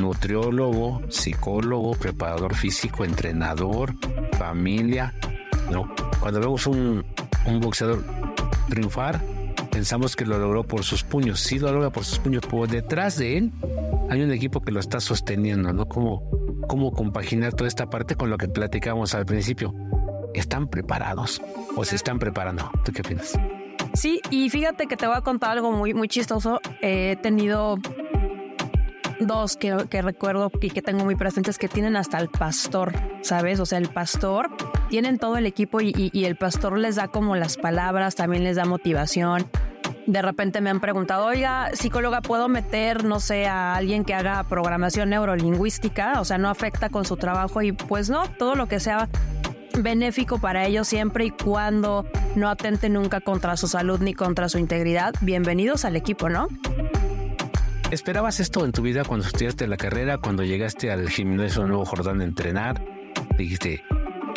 nutriólogo, 0.00 1.02
psicólogo, 1.08 1.92
preparador 1.92 2.54
físico, 2.54 3.04
entrenador, 3.04 3.94
familia. 4.38 5.14
¿no? 5.70 5.92
Cuando 6.20 6.40
vemos 6.40 6.66
un, 6.66 7.04
un 7.46 7.60
boxeador 7.60 8.04
triunfar, 8.68 9.20
pensamos 9.70 10.16
que 10.16 10.24
lo 10.24 10.38
logró 10.38 10.64
por 10.64 10.82
sus 10.82 11.04
puños. 11.04 11.40
Sí 11.40 11.58
lo 11.58 11.70
logra 11.72 11.90
por 11.90 12.04
sus 12.04 12.18
puños, 12.18 12.42
pero 12.50 12.66
detrás 12.66 13.16
de 13.16 13.38
él 13.38 13.52
hay 14.10 14.22
un 14.22 14.32
equipo 14.32 14.60
que 14.60 14.72
lo 14.72 14.80
está 14.80 15.00
sosteniendo, 15.00 15.72
¿no? 15.72 15.86
Cómo, 15.86 16.22
cómo 16.68 16.92
compaginar 16.92 17.54
toda 17.54 17.66
esta 17.66 17.90
parte 17.90 18.14
con 18.14 18.30
lo 18.30 18.38
que 18.38 18.46
platicamos 18.46 19.14
al 19.14 19.26
principio. 19.26 19.74
¿Están 20.34 20.68
preparados 20.68 21.42
o 21.74 21.84
se 21.84 21.96
están 21.96 22.20
preparando? 22.20 22.70
¿Tú 22.84 22.92
qué 22.92 23.00
opinas? 23.00 23.36
Sí, 23.94 24.20
y 24.30 24.48
fíjate 24.50 24.86
que 24.86 24.96
te 24.96 25.08
voy 25.08 25.16
a 25.16 25.22
contar 25.22 25.52
algo 25.52 25.72
muy, 25.72 25.94
muy 25.94 26.06
chistoso. 26.06 26.60
he 26.80 27.16
tenido 27.16 27.78
dos 29.18 29.56
que, 29.56 29.74
recuerdo 30.02 30.52
y 30.60 30.70
que 30.70 30.82
tengo 30.82 31.04
muy 31.04 31.16
presentes 31.16 31.58
que 31.58 31.66
tienen 31.66 31.96
hasta 31.96 32.18
el 32.18 32.28
pastor, 32.28 32.92
¿sabes? 33.22 33.58
O 33.58 33.66
sea, 33.66 33.78
el 33.78 33.88
pastor, 33.88 34.50
tienen 34.90 35.18
todo 35.18 35.38
el 35.38 35.46
equipo 35.46 35.80
y 35.80 36.24
el 36.24 36.36
pastor 36.36 36.78
les 36.78 36.96
da 36.96 37.08
como 37.08 37.34
las 37.34 37.56
palabras, 37.56 38.14
también 38.14 38.44
les 38.44 38.56
da 38.56 38.64
motivación 38.64 39.48
de 40.08 40.22
repente 40.22 40.62
me 40.62 40.70
han 40.70 40.80
preguntado, 40.80 41.26
oiga, 41.26 41.68
psicóloga, 41.74 42.22
¿puedo 42.22 42.48
meter, 42.48 43.04
no 43.04 43.20
sé, 43.20 43.46
a 43.46 43.74
alguien 43.74 44.06
que 44.06 44.14
haga 44.14 44.42
programación 44.44 45.10
neurolingüística? 45.10 46.18
O 46.18 46.24
sea, 46.24 46.38
no 46.38 46.48
afecta 46.48 46.88
con 46.88 47.04
su 47.04 47.18
trabajo 47.18 47.60
y 47.60 47.72
pues 47.72 48.08
no, 48.08 48.22
todo 48.38 48.54
lo 48.54 48.68
que 48.68 48.80
sea 48.80 49.10
benéfico 49.78 50.38
para 50.38 50.66
ellos 50.66 50.88
siempre 50.88 51.26
y 51.26 51.30
cuando 51.30 52.06
no 52.36 52.48
atente 52.48 52.88
nunca 52.88 53.20
contra 53.20 53.58
su 53.58 53.68
salud 53.68 54.00
ni 54.00 54.14
contra 54.14 54.48
su 54.48 54.58
integridad. 54.58 55.12
Bienvenidos 55.20 55.84
al 55.84 55.94
equipo, 55.94 56.30
¿no? 56.30 56.48
¿Esperabas 57.90 58.40
esto 58.40 58.64
en 58.64 58.72
tu 58.72 58.80
vida 58.80 59.04
cuando 59.04 59.26
estudiaste 59.26 59.66
la 59.66 59.76
carrera, 59.76 60.16
cuando 60.16 60.42
llegaste 60.42 60.90
al 60.90 61.10
gimnasio 61.10 61.66
Nuevo 61.66 61.84
Jordán 61.84 62.22
a 62.22 62.24
entrenar? 62.24 62.82
Dijiste, 63.36 63.82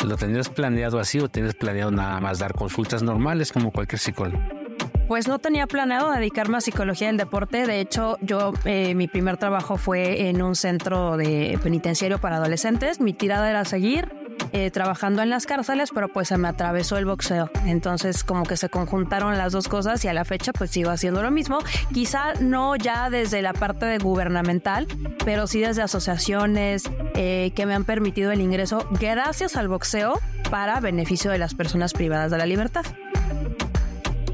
¿lo 0.04 0.18
tenías 0.18 0.50
planeado 0.50 0.98
así 0.98 1.18
o 1.18 1.30
tenías 1.30 1.54
planeado 1.54 1.90
nada 1.90 2.20
más 2.20 2.38
dar 2.38 2.52
consultas 2.52 3.02
normales 3.02 3.52
como 3.52 3.72
cualquier 3.72 3.98
psicólogo? 3.98 4.61
Pues 5.08 5.28
no 5.28 5.38
tenía 5.38 5.66
planeado 5.66 6.10
dedicarme 6.10 6.56
a 6.56 6.60
psicología 6.60 7.08
del 7.08 7.16
deporte. 7.16 7.66
De 7.66 7.80
hecho, 7.80 8.16
yo 8.20 8.52
eh, 8.64 8.94
mi 8.94 9.08
primer 9.08 9.36
trabajo 9.36 9.76
fue 9.76 10.28
en 10.28 10.42
un 10.42 10.56
centro 10.56 11.16
de 11.16 11.58
penitenciario 11.62 12.18
para 12.18 12.36
adolescentes. 12.36 13.00
Mi 13.00 13.12
tirada 13.12 13.50
era 13.50 13.64
seguir 13.64 14.08
eh, 14.52 14.70
trabajando 14.70 15.22
en 15.22 15.30
las 15.30 15.46
cárceles, 15.46 15.90
pero 15.94 16.08
pues 16.08 16.28
se 16.28 16.38
me 16.38 16.48
atravesó 16.48 16.96
el 16.98 17.06
boxeo. 17.06 17.50
Entonces 17.66 18.24
como 18.24 18.44
que 18.44 18.56
se 18.56 18.68
conjuntaron 18.68 19.38
las 19.38 19.52
dos 19.52 19.68
cosas 19.68 20.04
y 20.04 20.08
a 20.08 20.12
la 20.12 20.24
fecha 20.24 20.52
pues 20.52 20.70
sigo 20.70 20.90
haciendo 20.90 21.22
lo 21.22 21.30
mismo. 21.30 21.58
Quizá 21.92 22.34
no 22.40 22.76
ya 22.76 23.10
desde 23.10 23.42
la 23.42 23.52
parte 23.52 23.98
gubernamental, 23.98 24.86
pero 25.24 25.46
sí 25.46 25.60
desde 25.60 25.82
asociaciones 25.82 26.84
eh, 27.14 27.52
que 27.54 27.66
me 27.66 27.74
han 27.74 27.84
permitido 27.84 28.30
el 28.30 28.40
ingreso 28.40 28.86
gracias 29.00 29.56
al 29.56 29.68
boxeo 29.68 30.18
para 30.50 30.80
beneficio 30.80 31.30
de 31.30 31.38
las 31.38 31.54
personas 31.54 31.92
privadas 31.92 32.30
de 32.30 32.38
la 32.38 32.46
libertad. 32.46 32.84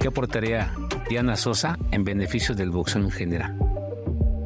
¿Qué 0.01 0.09
aportaría 0.09 0.73
Diana 1.09 1.37
Sosa 1.37 1.77
en 1.91 2.05
beneficio 2.05 2.55
del 2.55 2.71
boxeo 2.71 3.03
en 3.03 3.11
general? 3.11 3.57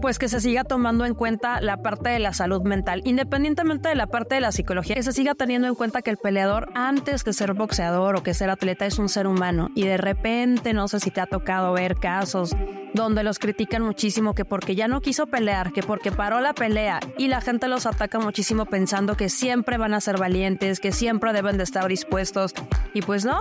pues 0.02 0.18
que 0.18 0.28
se 0.28 0.40
siga 0.40 0.64
tomando 0.64 1.06
en 1.06 1.14
cuenta 1.14 1.60
la 1.60 1.80
parte 1.80 2.10
de 2.10 2.18
la 2.18 2.34
salud 2.34 2.62
mental, 2.62 3.02
independientemente 3.04 3.88
de 3.88 3.94
la 3.94 4.08
parte 4.08 4.34
de 4.34 4.40
la 4.40 4.50
psicología, 4.50 4.96
que 4.96 5.02
se 5.04 5.12
siga 5.12 5.36
teniendo 5.36 5.68
en 5.68 5.76
cuenta 5.76 6.02
que 6.02 6.10
el 6.10 6.16
peleador, 6.16 6.68
antes 6.74 7.22
que 7.22 7.32
ser 7.32 7.54
boxeador 7.54 8.16
o 8.16 8.22
que 8.24 8.34
ser 8.34 8.50
atleta, 8.50 8.84
es 8.84 8.98
un 8.98 9.08
ser 9.08 9.28
humano. 9.28 9.70
Y 9.76 9.84
de 9.84 9.98
repente, 9.98 10.72
no 10.72 10.88
sé 10.88 10.98
si 10.98 11.12
te 11.12 11.20
ha 11.20 11.26
tocado 11.26 11.72
ver 11.72 11.94
casos 11.94 12.50
donde 12.94 13.22
los 13.22 13.38
critican 13.38 13.82
muchísimo, 13.82 14.34
que 14.34 14.44
porque 14.44 14.74
ya 14.74 14.88
no 14.88 15.00
quiso 15.00 15.28
pelear, 15.28 15.72
que 15.72 15.84
porque 15.84 16.10
paró 16.10 16.40
la 16.40 16.52
pelea 16.52 16.98
y 17.16 17.28
la 17.28 17.40
gente 17.40 17.68
los 17.68 17.86
ataca 17.86 18.18
muchísimo 18.18 18.66
pensando 18.66 19.16
que 19.16 19.28
siempre 19.28 19.78
van 19.78 19.94
a 19.94 20.00
ser 20.00 20.18
valientes, 20.18 20.80
que 20.80 20.90
siempre 20.90 21.32
deben 21.32 21.56
de 21.58 21.62
estar 21.62 21.86
dispuestos. 21.86 22.54
Y 22.92 23.02
pues 23.02 23.24
no, 23.24 23.38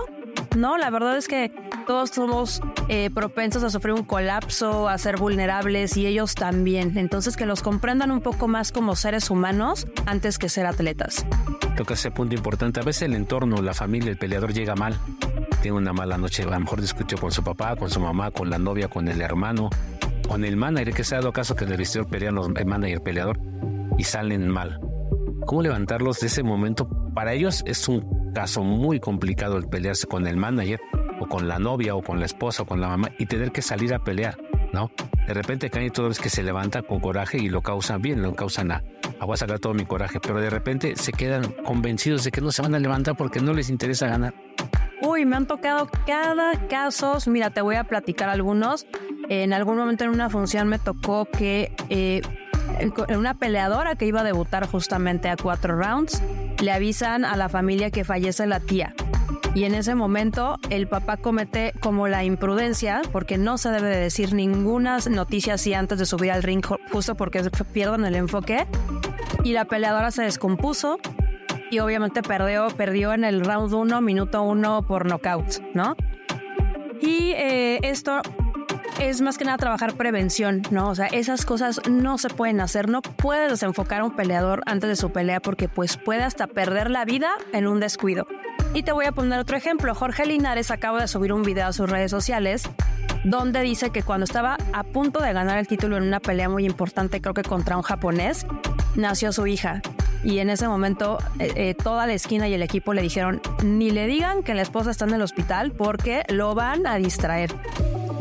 no, 0.56 0.76
la 0.78 0.90
verdad 0.90 1.16
es 1.16 1.28
que 1.28 1.52
todos 1.86 2.10
somos 2.10 2.60
eh, 2.88 3.10
propensos 3.10 3.62
a 3.64 3.70
sufrir 3.70 3.94
un 3.94 4.04
colapso, 4.04 4.88
a 4.88 4.98
ser 4.98 5.16
vulnerables 5.16 5.96
y 5.96 6.06
ellos 6.06 6.34
también. 6.34 6.96
Entonces 6.98 7.36
que 7.36 7.46
los 7.46 7.62
comprendan 7.62 8.10
un 8.10 8.20
poco 8.20 8.48
más 8.48 8.72
como 8.72 8.96
seres 8.96 9.30
humanos 9.30 9.86
antes 10.06 10.38
que 10.38 10.48
ser 10.48 10.66
atletas. 10.66 11.26
Toca 11.76 11.94
ese 11.94 12.10
punto 12.10 12.34
importante. 12.34 12.80
A 12.80 12.82
veces 12.82 13.02
el 13.02 13.14
entorno, 13.14 13.62
la 13.62 13.74
familia, 13.74 14.10
el 14.10 14.18
peleador 14.18 14.52
llega 14.52 14.74
mal. 14.74 14.98
Tiene 15.62 15.76
una 15.76 15.92
mala 15.92 16.18
noche, 16.18 16.42
a 16.42 16.46
lo 16.46 16.60
mejor 16.60 16.80
discutió 16.80 17.18
con 17.18 17.30
su 17.30 17.42
papá, 17.42 17.76
con 17.76 17.88
su 17.90 18.00
mamá, 18.00 18.30
con 18.30 18.50
la 18.50 18.58
novia, 18.58 18.88
con 18.88 19.08
el 19.08 19.20
hermano, 19.20 19.70
con 20.28 20.44
el 20.44 20.56
manager, 20.56 20.92
que 20.92 21.04
se 21.04 21.14
ha 21.14 21.18
dado 21.18 21.32
caso 21.32 21.54
que 21.54 21.64
el 21.64 21.76
vestidor 21.76 22.08
pelean 22.08 22.34
los 22.34 22.48
el 22.48 22.66
manager, 22.66 22.96
el 22.96 23.02
peleador, 23.02 23.38
y 23.96 24.04
salen 24.04 24.48
mal. 24.48 24.80
¿Cómo 25.46 25.62
levantarlos 25.62 26.20
de 26.20 26.28
ese 26.28 26.42
momento? 26.42 26.88
Para 27.14 27.32
ellos 27.32 27.62
es 27.66 27.88
un 27.88 28.32
caso 28.32 28.62
muy 28.62 29.00
complicado 29.00 29.56
el 29.58 29.68
pelearse 29.68 30.06
con 30.06 30.26
el 30.26 30.36
manager 30.36 30.80
o 31.20 31.26
con 31.26 31.48
la 31.48 31.58
novia 31.58 31.94
o 31.94 32.02
con 32.02 32.20
la 32.20 32.26
esposa 32.26 32.62
o 32.62 32.66
con 32.66 32.80
la 32.80 32.88
mamá 32.88 33.10
y 33.18 33.26
tener 33.26 33.52
que 33.52 33.60
salir 33.60 33.92
a 33.92 34.02
pelear, 34.02 34.38
¿no? 34.72 34.90
De 35.26 35.34
repente 35.34 35.70
caen 35.70 35.90
todo 35.90 36.08
es 36.08 36.18
que 36.18 36.30
se 36.30 36.42
levanta 36.42 36.82
con 36.82 37.00
coraje 37.00 37.38
y 37.38 37.48
lo 37.48 37.60
causan 37.60 38.02
bien, 38.02 38.22
lo 38.22 38.34
causan 38.34 38.72
a, 38.72 38.82
a 39.20 39.24
voy 39.24 39.34
a 39.34 39.36
sacar 39.36 39.58
todo 39.58 39.74
mi 39.74 39.84
coraje, 39.84 40.20
pero 40.20 40.40
de 40.40 40.50
repente 40.50 40.96
se 40.96 41.12
quedan 41.12 41.52
convencidos 41.64 42.24
de 42.24 42.30
que 42.30 42.40
no 42.40 42.50
se 42.52 42.62
van 42.62 42.74
a 42.74 42.78
levantar 42.78 43.16
porque 43.16 43.40
no 43.40 43.52
les 43.52 43.68
interesa 43.68 44.06
ganar. 44.06 44.34
Uy, 45.04 45.26
me 45.26 45.34
han 45.34 45.46
tocado 45.46 45.90
cada 46.06 46.68
caso. 46.68 47.18
Mira, 47.26 47.50
te 47.50 47.60
voy 47.60 47.74
a 47.74 47.84
platicar 47.84 48.28
algunos. 48.28 48.86
En 49.28 49.52
algún 49.52 49.76
momento 49.76 50.04
en 50.04 50.10
una 50.10 50.30
función 50.30 50.68
me 50.68 50.78
tocó 50.78 51.24
que 51.24 51.74
eh, 51.88 52.22
una 53.14 53.34
peleadora 53.34 53.94
que 53.96 54.06
iba 54.06 54.20
a 54.20 54.24
debutar 54.24 54.66
justamente 54.66 55.28
a 55.28 55.36
cuatro 55.36 55.76
rounds, 55.76 56.22
le 56.60 56.72
avisan 56.72 57.24
a 57.24 57.36
la 57.36 57.48
familia 57.48 57.90
que 57.90 58.04
fallece 58.04 58.46
la 58.46 58.60
tía. 58.60 58.94
Y 59.54 59.64
en 59.64 59.74
ese 59.74 59.94
momento 59.94 60.56
el 60.70 60.88
papá 60.88 61.18
comete 61.18 61.74
como 61.80 62.08
la 62.08 62.24
imprudencia, 62.24 63.02
porque 63.12 63.36
no 63.36 63.58
se 63.58 63.70
debe 63.70 63.88
de 63.88 63.98
decir 63.98 64.32
ninguna 64.32 64.98
noticia 65.10 65.54
así 65.54 65.74
antes 65.74 65.98
de 65.98 66.06
subir 66.06 66.32
al 66.32 66.42
ring, 66.42 66.64
justo 66.90 67.14
porque 67.14 67.42
pierden 67.72 68.04
el 68.04 68.14
enfoque. 68.14 68.66
Y 69.44 69.52
la 69.52 69.66
peleadora 69.66 70.10
se 70.10 70.22
descompuso 70.22 70.98
y 71.70 71.80
obviamente 71.80 72.22
perdió, 72.22 72.68
perdió 72.76 73.12
en 73.12 73.24
el 73.24 73.44
round 73.44 73.72
1, 73.72 74.00
minuto 74.00 74.42
1 74.42 74.82
por 74.82 75.06
knockout, 75.06 75.60
¿no? 75.74 75.96
Y 77.00 77.32
eh, 77.32 77.80
esto 77.82 78.22
es 79.08 79.20
más 79.20 79.38
que 79.38 79.44
nada 79.44 79.58
trabajar 79.58 79.94
prevención, 79.94 80.62
¿no? 80.70 80.88
O 80.88 80.94
sea, 80.94 81.06
esas 81.06 81.44
cosas 81.44 81.80
no 81.90 82.18
se 82.18 82.28
pueden 82.28 82.60
hacer, 82.60 82.88
no 82.88 83.02
puedes 83.02 83.50
desenfocar 83.50 84.00
a 84.00 84.04
un 84.04 84.14
peleador 84.14 84.62
antes 84.66 84.88
de 84.88 84.96
su 84.96 85.10
pelea 85.10 85.40
porque 85.40 85.68
pues 85.68 85.96
puede 85.96 86.22
hasta 86.22 86.46
perder 86.46 86.90
la 86.90 87.04
vida 87.04 87.32
en 87.52 87.66
un 87.66 87.80
descuido. 87.80 88.26
Y 88.74 88.84
te 88.84 88.92
voy 88.92 89.06
a 89.06 89.12
poner 89.12 89.38
otro 89.38 89.56
ejemplo. 89.56 89.94
Jorge 89.94 90.24
Linares 90.24 90.70
acaba 90.70 91.00
de 91.00 91.08
subir 91.08 91.32
un 91.32 91.42
video 91.42 91.66
a 91.66 91.72
sus 91.72 91.90
redes 91.90 92.10
sociales 92.10 92.68
donde 93.24 93.60
dice 93.62 93.90
que 93.90 94.02
cuando 94.02 94.24
estaba 94.24 94.56
a 94.72 94.82
punto 94.84 95.20
de 95.20 95.32
ganar 95.32 95.58
el 95.58 95.66
título 95.66 95.96
en 95.96 96.04
una 96.04 96.20
pelea 96.20 96.48
muy 96.48 96.64
importante, 96.64 97.20
creo 97.20 97.34
que 97.34 97.42
contra 97.42 97.76
un 97.76 97.82
japonés, 97.82 98.46
nació 98.94 99.32
su 99.32 99.46
hija. 99.46 99.82
Y 100.24 100.38
en 100.38 100.50
ese 100.50 100.68
momento 100.68 101.18
eh, 101.38 101.52
eh, 101.56 101.74
toda 101.74 102.06
la 102.06 102.14
esquina 102.14 102.48
y 102.48 102.54
el 102.54 102.62
equipo 102.62 102.94
le 102.94 103.02
dijeron, 103.02 103.40
ni 103.64 103.90
le 103.90 104.06
digan 104.06 104.42
que 104.42 104.54
la 104.54 104.62
esposa 104.62 104.90
está 104.90 105.04
en 105.04 105.14
el 105.14 105.22
hospital 105.22 105.72
porque 105.72 106.22
lo 106.28 106.54
van 106.54 106.86
a 106.86 106.96
distraer. 106.96 107.52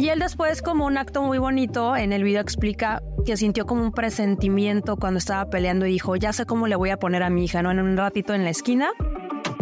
Y 0.01 0.09
él 0.09 0.17
después, 0.17 0.63
como 0.63 0.87
un 0.87 0.97
acto 0.97 1.21
muy 1.21 1.37
bonito, 1.37 1.95
en 1.95 2.11
el 2.11 2.23
video 2.23 2.41
explica 2.41 3.03
que 3.23 3.37
sintió 3.37 3.67
como 3.67 3.83
un 3.83 3.91
presentimiento 3.91 4.97
cuando 4.97 5.19
estaba 5.19 5.47
peleando 5.51 5.85
y 5.85 5.91
dijo, 5.91 6.15
ya 6.15 6.33
sé 6.33 6.47
cómo 6.47 6.65
le 6.65 6.75
voy 6.75 6.89
a 6.89 6.97
poner 6.97 7.21
a 7.21 7.29
mi 7.29 7.45
hija, 7.45 7.61
¿no? 7.61 7.69
En 7.69 7.79
un 7.79 7.95
ratito 7.95 8.33
en 8.33 8.43
la 8.43 8.49
esquina. 8.49 8.89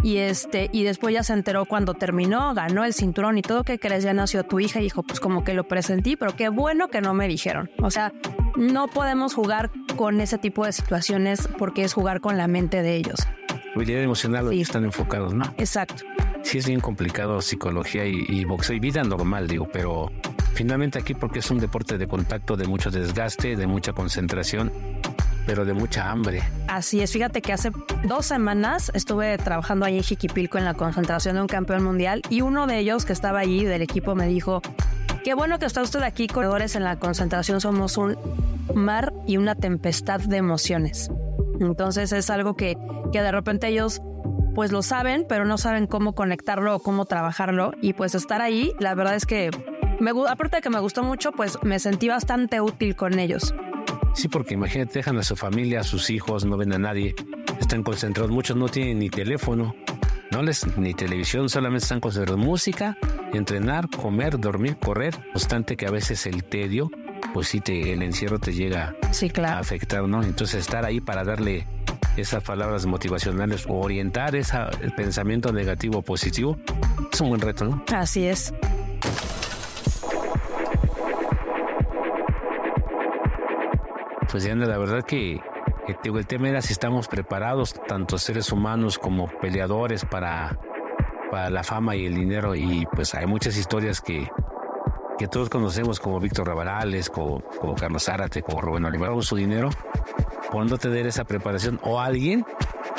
Y 0.02 0.16
este, 0.16 0.70
y 0.72 0.82
después 0.82 1.12
ya 1.12 1.22
se 1.24 1.34
enteró 1.34 1.66
cuando 1.66 1.92
terminó, 1.92 2.54
ganó 2.54 2.84
el 2.86 2.94
cinturón 2.94 3.36
y 3.36 3.42
todo 3.42 3.64
que 3.64 3.78
crees, 3.78 4.02
ya 4.02 4.14
nació 4.14 4.42
tu 4.42 4.60
hija 4.60 4.80
y 4.80 4.84
dijo, 4.84 5.02
pues 5.02 5.20
como 5.20 5.44
que 5.44 5.52
lo 5.52 5.68
presentí, 5.68 6.16
pero 6.16 6.34
qué 6.34 6.48
bueno 6.48 6.88
que 6.88 7.02
no 7.02 7.12
me 7.12 7.28
dijeron. 7.28 7.70
O 7.82 7.90
sea, 7.90 8.10
no 8.56 8.88
podemos 8.88 9.34
jugar 9.34 9.70
con 9.94 10.22
ese 10.22 10.38
tipo 10.38 10.64
de 10.64 10.72
situaciones 10.72 11.50
porque 11.58 11.84
es 11.84 11.92
jugar 11.92 12.22
con 12.22 12.38
la 12.38 12.48
mente 12.48 12.80
de 12.80 12.96
ellos. 12.96 13.28
Habilidad 13.76 14.02
emocional 14.02 14.48
sí. 14.48 14.62
están 14.62 14.84
enfocados, 14.84 15.34
¿no? 15.34 15.44
Exacto. 15.58 16.02
Sí 16.42 16.58
es 16.58 16.66
bien 16.66 16.80
complicado 16.80 17.40
psicología 17.42 18.06
y, 18.06 18.24
y 18.28 18.44
boxeo 18.44 18.76
y 18.76 18.80
vida 18.80 19.02
normal, 19.02 19.46
digo, 19.46 19.68
pero 19.72 20.10
finalmente 20.54 20.98
aquí 20.98 21.14
porque 21.14 21.38
es 21.38 21.50
un 21.50 21.58
deporte 21.58 21.98
de 21.98 22.06
contacto, 22.06 22.56
de 22.56 22.66
mucho 22.66 22.90
desgaste, 22.90 23.56
de 23.56 23.66
mucha 23.66 23.92
concentración, 23.92 24.72
pero 25.46 25.64
de 25.64 25.74
mucha 25.74 26.10
hambre. 26.10 26.42
Así 26.68 27.00
es, 27.00 27.12
fíjate 27.12 27.42
que 27.42 27.52
hace 27.52 27.70
dos 28.04 28.26
semanas 28.26 28.90
estuve 28.94 29.36
trabajando 29.38 29.86
ahí 29.86 29.96
en 29.96 30.02
Jiquipilco 30.02 30.58
en 30.58 30.64
la 30.64 30.74
concentración 30.74 31.36
de 31.36 31.42
un 31.42 31.46
campeón 31.46 31.82
mundial 31.82 32.22
y 32.30 32.40
uno 32.40 32.66
de 32.66 32.78
ellos 32.78 33.04
que 33.04 33.12
estaba 33.12 33.40
allí 33.40 33.64
del 33.64 33.82
equipo 33.82 34.14
me 34.14 34.26
dijo, 34.26 34.62
qué 35.24 35.34
bueno 35.34 35.58
que 35.58 35.66
está 35.66 35.82
usted 35.82 36.02
aquí, 36.02 36.26
corredores 36.26 36.76
en 36.76 36.84
la 36.84 36.98
concentración 36.98 37.60
somos 37.60 37.96
un 37.96 38.16
mar 38.74 39.12
y 39.26 39.36
una 39.36 39.54
tempestad 39.54 40.20
de 40.20 40.36
emociones. 40.36 41.10
Entonces 41.60 42.12
es 42.12 42.30
algo 42.30 42.54
que, 42.54 42.76
que 43.12 43.20
de 43.20 43.32
repente 43.32 43.68
ellos 43.68 44.00
pues 44.54 44.72
lo 44.72 44.82
saben, 44.82 45.26
pero 45.28 45.44
no 45.44 45.58
saben 45.58 45.86
cómo 45.86 46.14
conectarlo 46.14 46.76
o 46.76 46.78
cómo 46.80 47.04
trabajarlo. 47.04 47.72
Y 47.80 47.92
pues 47.92 48.14
estar 48.14 48.42
ahí, 48.42 48.72
la 48.78 48.94
verdad 48.94 49.14
es 49.14 49.26
que 49.26 49.50
me, 50.00 50.12
aparte 50.28 50.56
de 50.56 50.62
que 50.62 50.70
me 50.70 50.80
gustó 50.80 51.02
mucho, 51.02 51.32
pues 51.32 51.58
me 51.62 51.78
sentí 51.78 52.08
bastante 52.08 52.60
útil 52.60 52.96
con 52.96 53.18
ellos. 53.18 53.54
Sí, 54.14 54.28
porque 54.28 54.54
imagínate, 54.54 54.94
dejan 54.94 55.16
a 55.18 55.22
su 55.22 55.36
familia, 55.36 55.80
a 55.80 55.84
sus 55.84 56.10
hijos, 56.10 56.44
no 56.44 56.56
ven 56.56 56.72
a 56.72 56.78
nadie, 56.78 57.14
están 57.60 57.82
concentrados, 57.82 58.30
muchos 58.30 58.56
no 58.56 58.68
tienen 58.68 58.98
ni 58.98 59.08
teléfono, 59.08 59.74
no 60.32 60.42
les 60.42 60.66
ni 60.76 60.94
televisión, 60.94 61.48
solamente 61.48 61.84
están 61.84 62.00
concentrados 62.00 62.44
música, 62.44 62.96
entrenar, 63.32 63.88
comer, 63.88 64.38
dormir, 64.38 64.76
correr, 64.78 65.14
obstante 65.34 65.76
que 65.76 65.86
a 65.86 65.90
veces 65.90 66.26
el 66.26 66.44
tedio, 66.44 66.90
pues 67.32 67.48
sí 67.48 67.60
te, 67.60 67.92
el 67.92 68.02
encierro 68.02 68.38
te 68.38 68.52
llega 68.52 68.96
sí, 69.12 69.30
claro. 69.30 69.56
a 69.56 69.60
afectar, 69.60 70.02
¿no? 70.02 70.22
Entonces 70.22 70.60
estar 70.60 70.84
ahí 70.84 71.00
para 71.00 71.24
darle 71.24 71.66
esas 72.16 72.42
palabras 72.42 72.86
motivacionales 72.86 73.66
o 73.66 73.80
orientar 73.80 74.34
ese 74.36 74.58
pensamiento 74.96 75.52
negativo 75.52 75.98
o 75.98 76.02
positivo 76.02 76.56
es 77.12 77.20
un 77.20 77.30
buen 77.30 77.40
reto, 77.40 77.64
¿no? 77.64 77.84
Así 77.94 78.26
es. 78.26 78.52
Pues 84.30 84.44
Diana, 84.44 84.66
la 84.66 84.78
verdad 84.78 85.02
que 85.02 85.40
el 86.04 86.26
tema 86.26 86.48
era 86.48 86.62
si 86.62 86.72
estamos 86.72 87.08
preparados, 87.08 87.74
tanto 87.88 88.18
seres 88.18 88.52
humanos 88.52 88.98
como 88.98 89.26
peleadores, 89.26 90.04
para, 90.04 90.56
para 91.30 91.50
la 91.50 91.64
fama 91.64 91.96
y 91.96 92.06
el 92.06 92.14
dinero. 92.14 92.54
Y 92.54 92.86
pues 92.94 93.14
hay 93.14 93.26
muchas 93.26 93.56
historias 93.56 94.00
que, 94.00 94.28
que 95.18 95.26
todos 95.26 95.50
conocemos, 95.50 95.98
como 95.98 96.20
Víctor 96.20 96.46
Rabarales, 96.46 97.10
como, 97.10 97.40
como 97.60 97.74
Carlos 97.74 98.04
Zárate, 98.04 98.42
como 98.42 98.60
Rubén 98.60 98.84
Olivar, 98.84 99.10
con 99.10 99.22
su 99.22 99.36
dinero, 99.36 99.70
por 100.50 100.66
no 100.66 100.76
esa 100.76 101.24
preparación, 101.24 101.80
o 101.82 102.00
alguien, 102.00 102.44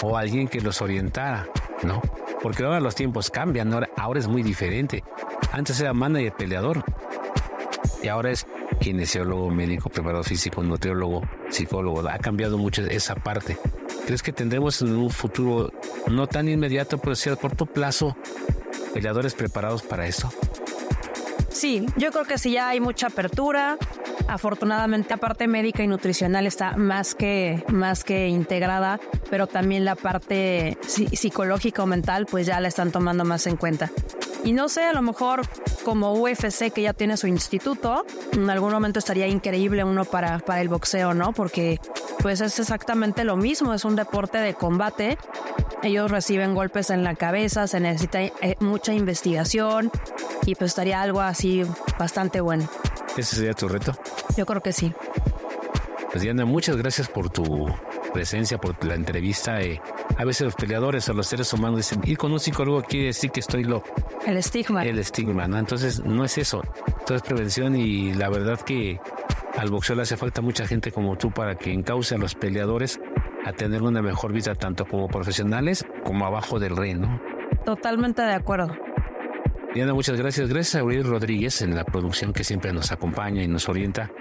o 0.01 0.17
alguien 0.17 0.47
que 0.47 0.61
los 0.61 0.81
orientara, 0.81 1.47
¿no? 1.83 2.01
Porque 2.41 2.63
ahora 2.63 2.79
los 2.79 2.95
tiempos 2.95 3.29
cambian, 3.29 3.73
ahora, 3.73 3.89
ahora 3.97 4.19
es 4.19 4.27
muy 4.27 4.41
diferente. 4.43 5.03
Antes 5.51 5.79
era 5.79 5.93
manager 5.93 6.33
peleador, 6.33 6.83
y 8.01 8.07
ahora 8.07 8.31
es 8.31 8.47
kinesiólogo, 8.79 9.49
médico, 9.51 9.89
preparador 9.89 10.25
físico, 10.25 10.63
nutriólogo, 10.63 11.21
psicólogo. 11.49 12.07
Ha 12.09 12.17
cambiado 12.17 12.57
mucho 12.57 12.81
esa 12.83 13.15
parte. 13.15 13.57
¿Crees 14.05 14.23
que 14.23 14.33
tendremos 14.33 14.81
en 14.81 14.95
un 14.95 15.09
futuro 15.09 15.71
no 16.07 16.27
tan 16.27 16.49
inmediato, 16.49 16.97
pero 16.97 17.15
sí 17.15 17.29
a 17.29 17.35
corto 17.35 17.65
plazo, 17.65 18.15
peleadores 18.93 19.35
preparados 19.35 19.83
para 19.83 20.07
eso? 20.07 20.31
Sí, 21.49 21.85
yo 21.97 22.11
creo 22.11 22.25
que 22.25 22.37
sí 22.37 22.53
ya 22.53 22.69
hay 22.69 22.79
mucha 22.79 23.07
apertura. 23.07 23.77
Afortunadamente, 24.27 25.09
la 25.09 25.17
parte 25.17 25.47
médica 25.47 25.83
y 25.83 25.87
nutricional 25.87 26.47
está 26.47 26.75
más 26.77 27.15
que, 27.15 27.63
más 27.67 28.03
que 28.03 28.27
integrada, 28.27 28.99
pero 29.29 29.47
también 29.47 29.85
la 29.85 29.95
parte 29.95 30.77
psicológica 30.85 31.83
o 31.83 31.85
mental, 31.85 32.25
pues 32.25 32.45
ya 32.45 32.59
la 32.59 32.67
están 32.67 32.91
tomando 32.91 33.25
más 33.25 33.47
en 33.47 33.57
cuenta. 33.57 33.91
Y 34.43 34.53
no 34.53 34.69
sé, 34.69 34.83
a 34.83 34.93
lo 34.93 35.01
mejor 35.01 35.41
como 35.83 36.13
UFC 36.13 36.71
que 36.73 36.81
ya 36.81 36.93
tiene 36.93 37.15
su 37.17 37.27
instituto, 37.27 38.05
en 38.33 38.49
algún 38.49 38.71
momento 38.71 38.99
estaría 38.99 39.27
increíble 39.27 39.83
uno 39.83 40.03
para, 40.05 40.39
para 40.39 40.61
el 40.61 40.69
boxeo, 40.69 41.13
¿no? 41.13 41.31
Porque 41.31 41.79
pues 42.21 42.41
es 42.41 42.59
exactamente 42.59 43.23
lo 43.23 43.35
mismo, 43.35 43.73
es 43.73 43.85
un 43.85 43.95
deporte 43.95 44.39
de 44.39 44.53
combate. 44.53 45.17
Ellos 45.83 46.09
reciben 46.09 46.55
golpes 46.55 46.89
en 46.89 47.03
la 47.03 47.15
cabeza, 47.15 47.67
se 47.67 47.79
necesita 47.79 48.21
eh, 48.21 48.55
mucha 48.59 48.93
investigación 48.93 49.91
y 50.45 50.55
pues 50.55 50.71
estaría 50.71 51.01
algo 51.01 51.21
así 51.21 51.63
bastante 51.99 52.41
bueno. 52.41 52.69
¿Ese 53.17 53.35
sería 53.35 53.53
tu 53.53 53.67
reto? 53.67 53.93
Yo 54.37 54.45
creo 54.45 54.61
que 54.61 54.71
sí. 54.71 54.93
Pues 56.11 56.23
Diana, 56.23 56.45
muchas 56.45 56.75
gracias 56.75 57.07
por 57.07 57.29
tu 57.29 57.43
presencia, 58.13 58.57
por 58.57 58.83
la 58.85 58.95
entrevista. 58.95 59.61
Eh, 59.61 59.81
a 60.17 60.25
veces 60.25 60.41
los 60.41 60.55
peleadores 60.55 61.07
o 61.07 61.13
los 61.13 61.27
seres 61.27 61.53
humanos 61.53 61.77
dicen, 61.77 62.01
ir 62.03 62.17
con 62.17 62.31
un 62.31 62.39
psicólogo 62.39 62.81
quiere 62.83 63.07
decir 63.07 63.31
que 63.31 63.39
estoy 63.39 63.63
loco. 63.63 63.89
El 64.25 64.37
estigma. 64.37 64.83
El 64.83 64.99
estigma, 64.99 65.47
¿no? 65.47 65.57
Entonces 65.57 66.03
no 66.03 66.25
es 66.25 66.37
eso. 66.37 66.61
Todo 67.05 67.15
es 67.15 67.23
prevención 67.23 67.75
y 67.75 68.13
la 68.13 68.29
verdad 68.29 68.59
que 68.59 68.99
al 69.57 69.69
boxeo 69.69 69.95
le 69.95 70.03
hace 70.03 70.17
falta 70.17 70.41
mucha 70.41 70.67
gente 70.67 70.91
como 70.91 71.17
tú 71.17 71.31
para 71.31 71.55
que 71.55 71.71
encauce 71.71 72.15
a 72.15 72.17
los 72.17 72.35
peleadores 72.35 72.99
a 73.45 73.53
tener 73.53 73.81
una 73.81 74.01
mejor 74.01 74.33
vida 74.33 74.53
tanto 74.55 74.85
como 74.85 75.07
profesionales 75.07 75.85
como 76.03 76.25
abajo 76.25 76.59
del 76.59 76.75
rey, 76.75 76.93
¿no? 76.93 77.19
Totalmente 77.65 78.21
de 78.21 78.33
acuerdo. 78.33 78.75
Diana, 79.73 79.93
muchas 79.93 80.17
gracias. 80.17 80.49
Gracias 80.49 80.75
a 80.75 80.79
Aurelio 80.79 81.03
Rodríguez 81.03 81.61
en 81.61 81.75
la 81.75 81.85
producción 81.85 82.33
que 82.33 82.43
siempre 82.43 82.73
nos 82.73 82.91
acompaña 82.91 83.41
y 83.41 83.47
nos 83.47 83.69
orienta. 83.69 84.11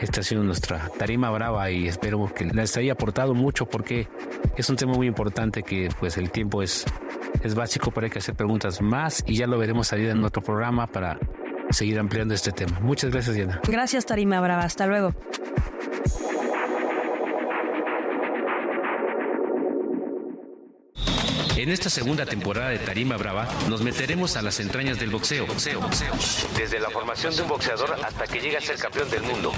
Esta 0.00 0.20
ha 0.20 0.24
sido 0.24 0.42
nuestra 0.44 0.88
tarima 0.96 1.30
brava 1.30 1.70
y 1.70 1.88
espero 1.88 2.32
que 2.32 2.44
les 2.44 2.76
haya 2.76 2.92
aportado 2.92 3.34
mucho 3.34 3.66
porque 3.66 4.08
es 4.56 4.70
un 4.70 4.76
tema 4.76 4.94
muy 4.94 5.06
importante 5.06 5.62
que 5.62 5.88
pues 5.98 6.16
el 6.18 6.30
tiempo 6.30 6.62
es, 6.62 6.84
es 7.42 7.54
básico, 7.54 7.92
hay 8.00 8.10
que 8.10 8.18
hacer 8.18 8.34
preguntas 8.34 8.80
más 8.80 9.24
y 9.26 9.36
ya 9.36 9.46
lo 9.46 9.58
veremos 9.58 9.88
salir 9.88 10.08
en 10.08 10.22
otro 10.24 10.42
programa 10.42 10.86
para 10.86 11.18
seguir 11.70 11.98
ampliando 11.98 12.34
este 12.34 12.52
tema. 12.52 12.78
Muchas 12.80 13.10
gracias, 13.10 13.34
Diana. 13.34 13.60
Gracias, 13.66 14.06
Tarima 14.06 14.40
Brava. 14.40 14.62
Hasta 14.62 14.86
luego. 14.86 15.14
En 21.62 21.68
esta 21.68 21.88
segunda 21.88 22.26
temporada 22.26 22.70
de 22.70 22.80
Tarima 22.80 23.16
Brava 23.16 23.46
nos 23.68 23.82
meteremos 23.82 24.36
a 24.36 24.42
las 24.42 24.58
entrañas 24.58 24.98
del 24.98 25.10
boxeo. 25.10 25.46
boxeo, 25.46 25.80
boxeo. 25.80 26.12
Desde 26.56 26.80
la 26.80 26.90
formación 26.90 27.36
de 27.36 27.42
un 27.42 27.48
boxeador 27.48 27.96
hasta 28.04 28.26
que 28.26 28.40
llega 28.40 28.58
a 28.58 28.60
ser 28.60 28.74
campeón 28.78 29.08
del 29.08 29.22
mundo. 29.22 29.52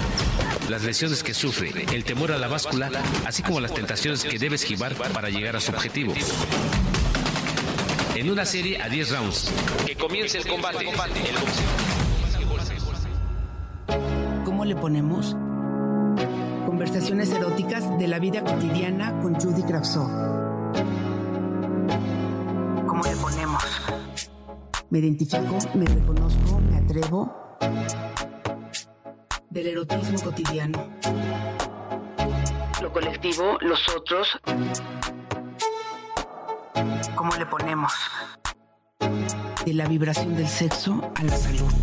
Las 0.69 0.83
lesiones 0.83 1.23
que 1.23 1.33
sufre, 1.33 1.71
el 1.91 2.03
temor 2.03 2.31
a 2.31 2.37
la 2.37 2.47
báscula, 2.47 2.91
así 3.25 3.41
como 3.41 3.59
las 3.59 3.73
tentaciones 3.73 4.23
que 4.23 4.37
debe 4.37 4.53
esquivar 4.53 4.93
para 4.93 5.31
llegar 5.31 5.55
a 5.55 5.59
su 5.59 5.71
objetivo. 5.71 6.13
En 8.13 8.29
una 8.29 8.45
serie 8.45 8.79
a 8.79 8.87
10 8.87 9.09
rounds. 9.09 9.51
Que 9.87 9.95
comience 9.95 10.37
el 10.37 10.45
combate. 10.45 10.85
¿Cómo 14.45 14.63
le 14.63 14.75
ponemos? 14.75 15.35
Conversaciones 16.67 17.31
eróticas 17.31 17.97
de 17.97 18.07
la 18.07 18.19
vida 18.19 18.43
cotidiana 18.43 19.19
con 19.23 19.33
Judy 19.33 19.63
Kravsov. 19.63 20.34
Me 24.95 24.99
identifico, 24.99 25.57
me 25.73 25.85
reconozco, 25.87 26.61
me 26.61 26.77
atrevo. 26.77 27.57
Del 29.49 29.67
erotismo 29.67 30.17
cotidiano. 30.23 30.87
Lo 32.81 32.93
colectivo, 32.93 33.57
los 33.59 33.89
otros. 33.89 34.39
¿Cómo 37.13 37.35
le 37.35 37.45
ponemos? 37.45 37.91
De 39.65 39.73
la 39.73 39.85
vibración 39.85 40.33
del 40.37 40.47
sexo 40.47 41.11
a 41.13 41.23
la 41.25 41.35
salud. 41.35 41.73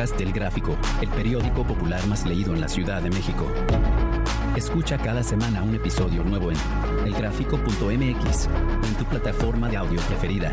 Podcast 0.00 0.18
del 0.18 0.32
Gráfico, 0.32 0.78
el 1.02 1.08
periódico 1.08 1.62
popular 1.62 2.06
más 2.06 2.24
leído 2.24 2.54
en 2.54 2.62
la 2.62 2.68
Ciudad 2.68 3.02
de 3.02 3.10
México. 3.10 3.46
Escucha 4.56 4.96
cada 4.96 5.22
semana 5.22 5.62
un 5.62 5.74
episodio 5.74 6.24
nuevo 6.24 6.50
en 6.50 6.56
elgráfico.mx 7.04 8.48
en 8.48 8.94
tu 8.94 9.04
plataforma 9.04 9.68
de 9.68 9.76
audio 9.76 10.00
preferida. 10.00 10.50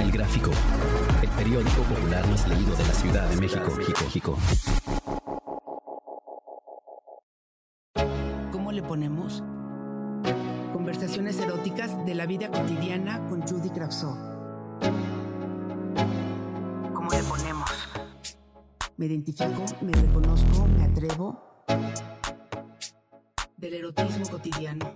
El 0.00 0.10
Gráfico, 0.10 0.52
el 1.20 1.28
periódico 1.30 1.82
popular 1.82 2.26
más 2.28 2.48
leído 2.48 2.74
de 2.74 2.84
la 2.84 2.94
Ciudad 2.94 3.28
de 3.28 3.36
México. 3.36 4.38
¿Cómo 8.50 8.72
le 8.72 8.82
ponemos? 8.82 9.42
Conversaciones 10.72 11.38
eróticas 11.40 12.06
de 12.06 12.14
la 12.14 12.24
vida 12.24 12.48
cotidiana 12.48 13.22
con 13.26 13.42
Judy 13.42 13.68
Kravsov. 13.68 14.31
Me 19.02 19.06
identifico, 19.06 19.64
me 19.80 19.92
reconozco, 19.94 20.64
me 20.68 20.84
atrevo. 20.84 21.64
Del 23.56 23.74
erotismo 23.74 24.24
cotidiano. 24.30 24.94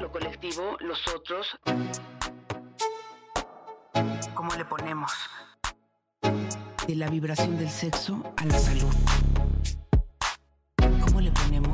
Lo 0.00 0.12
colectivo, 0.12 0.76
los 0.78 1.08
otros. 1.08 1.58
¿Cómo 4.32 4.54
le 4.54 4.64
ponemos? 4.64 5.10
De 6.86 6.94
la 6.94 7.10
vibración 7.10 7.58
del 7.58 7.68
sexo 7.68 8.22
a 8.36 8.44
la 8.44 8.58
salud. 8.60 8.94
¿Cómo 11.04 11.20
le 11.20 11.32
ponemos? 11.32 11.73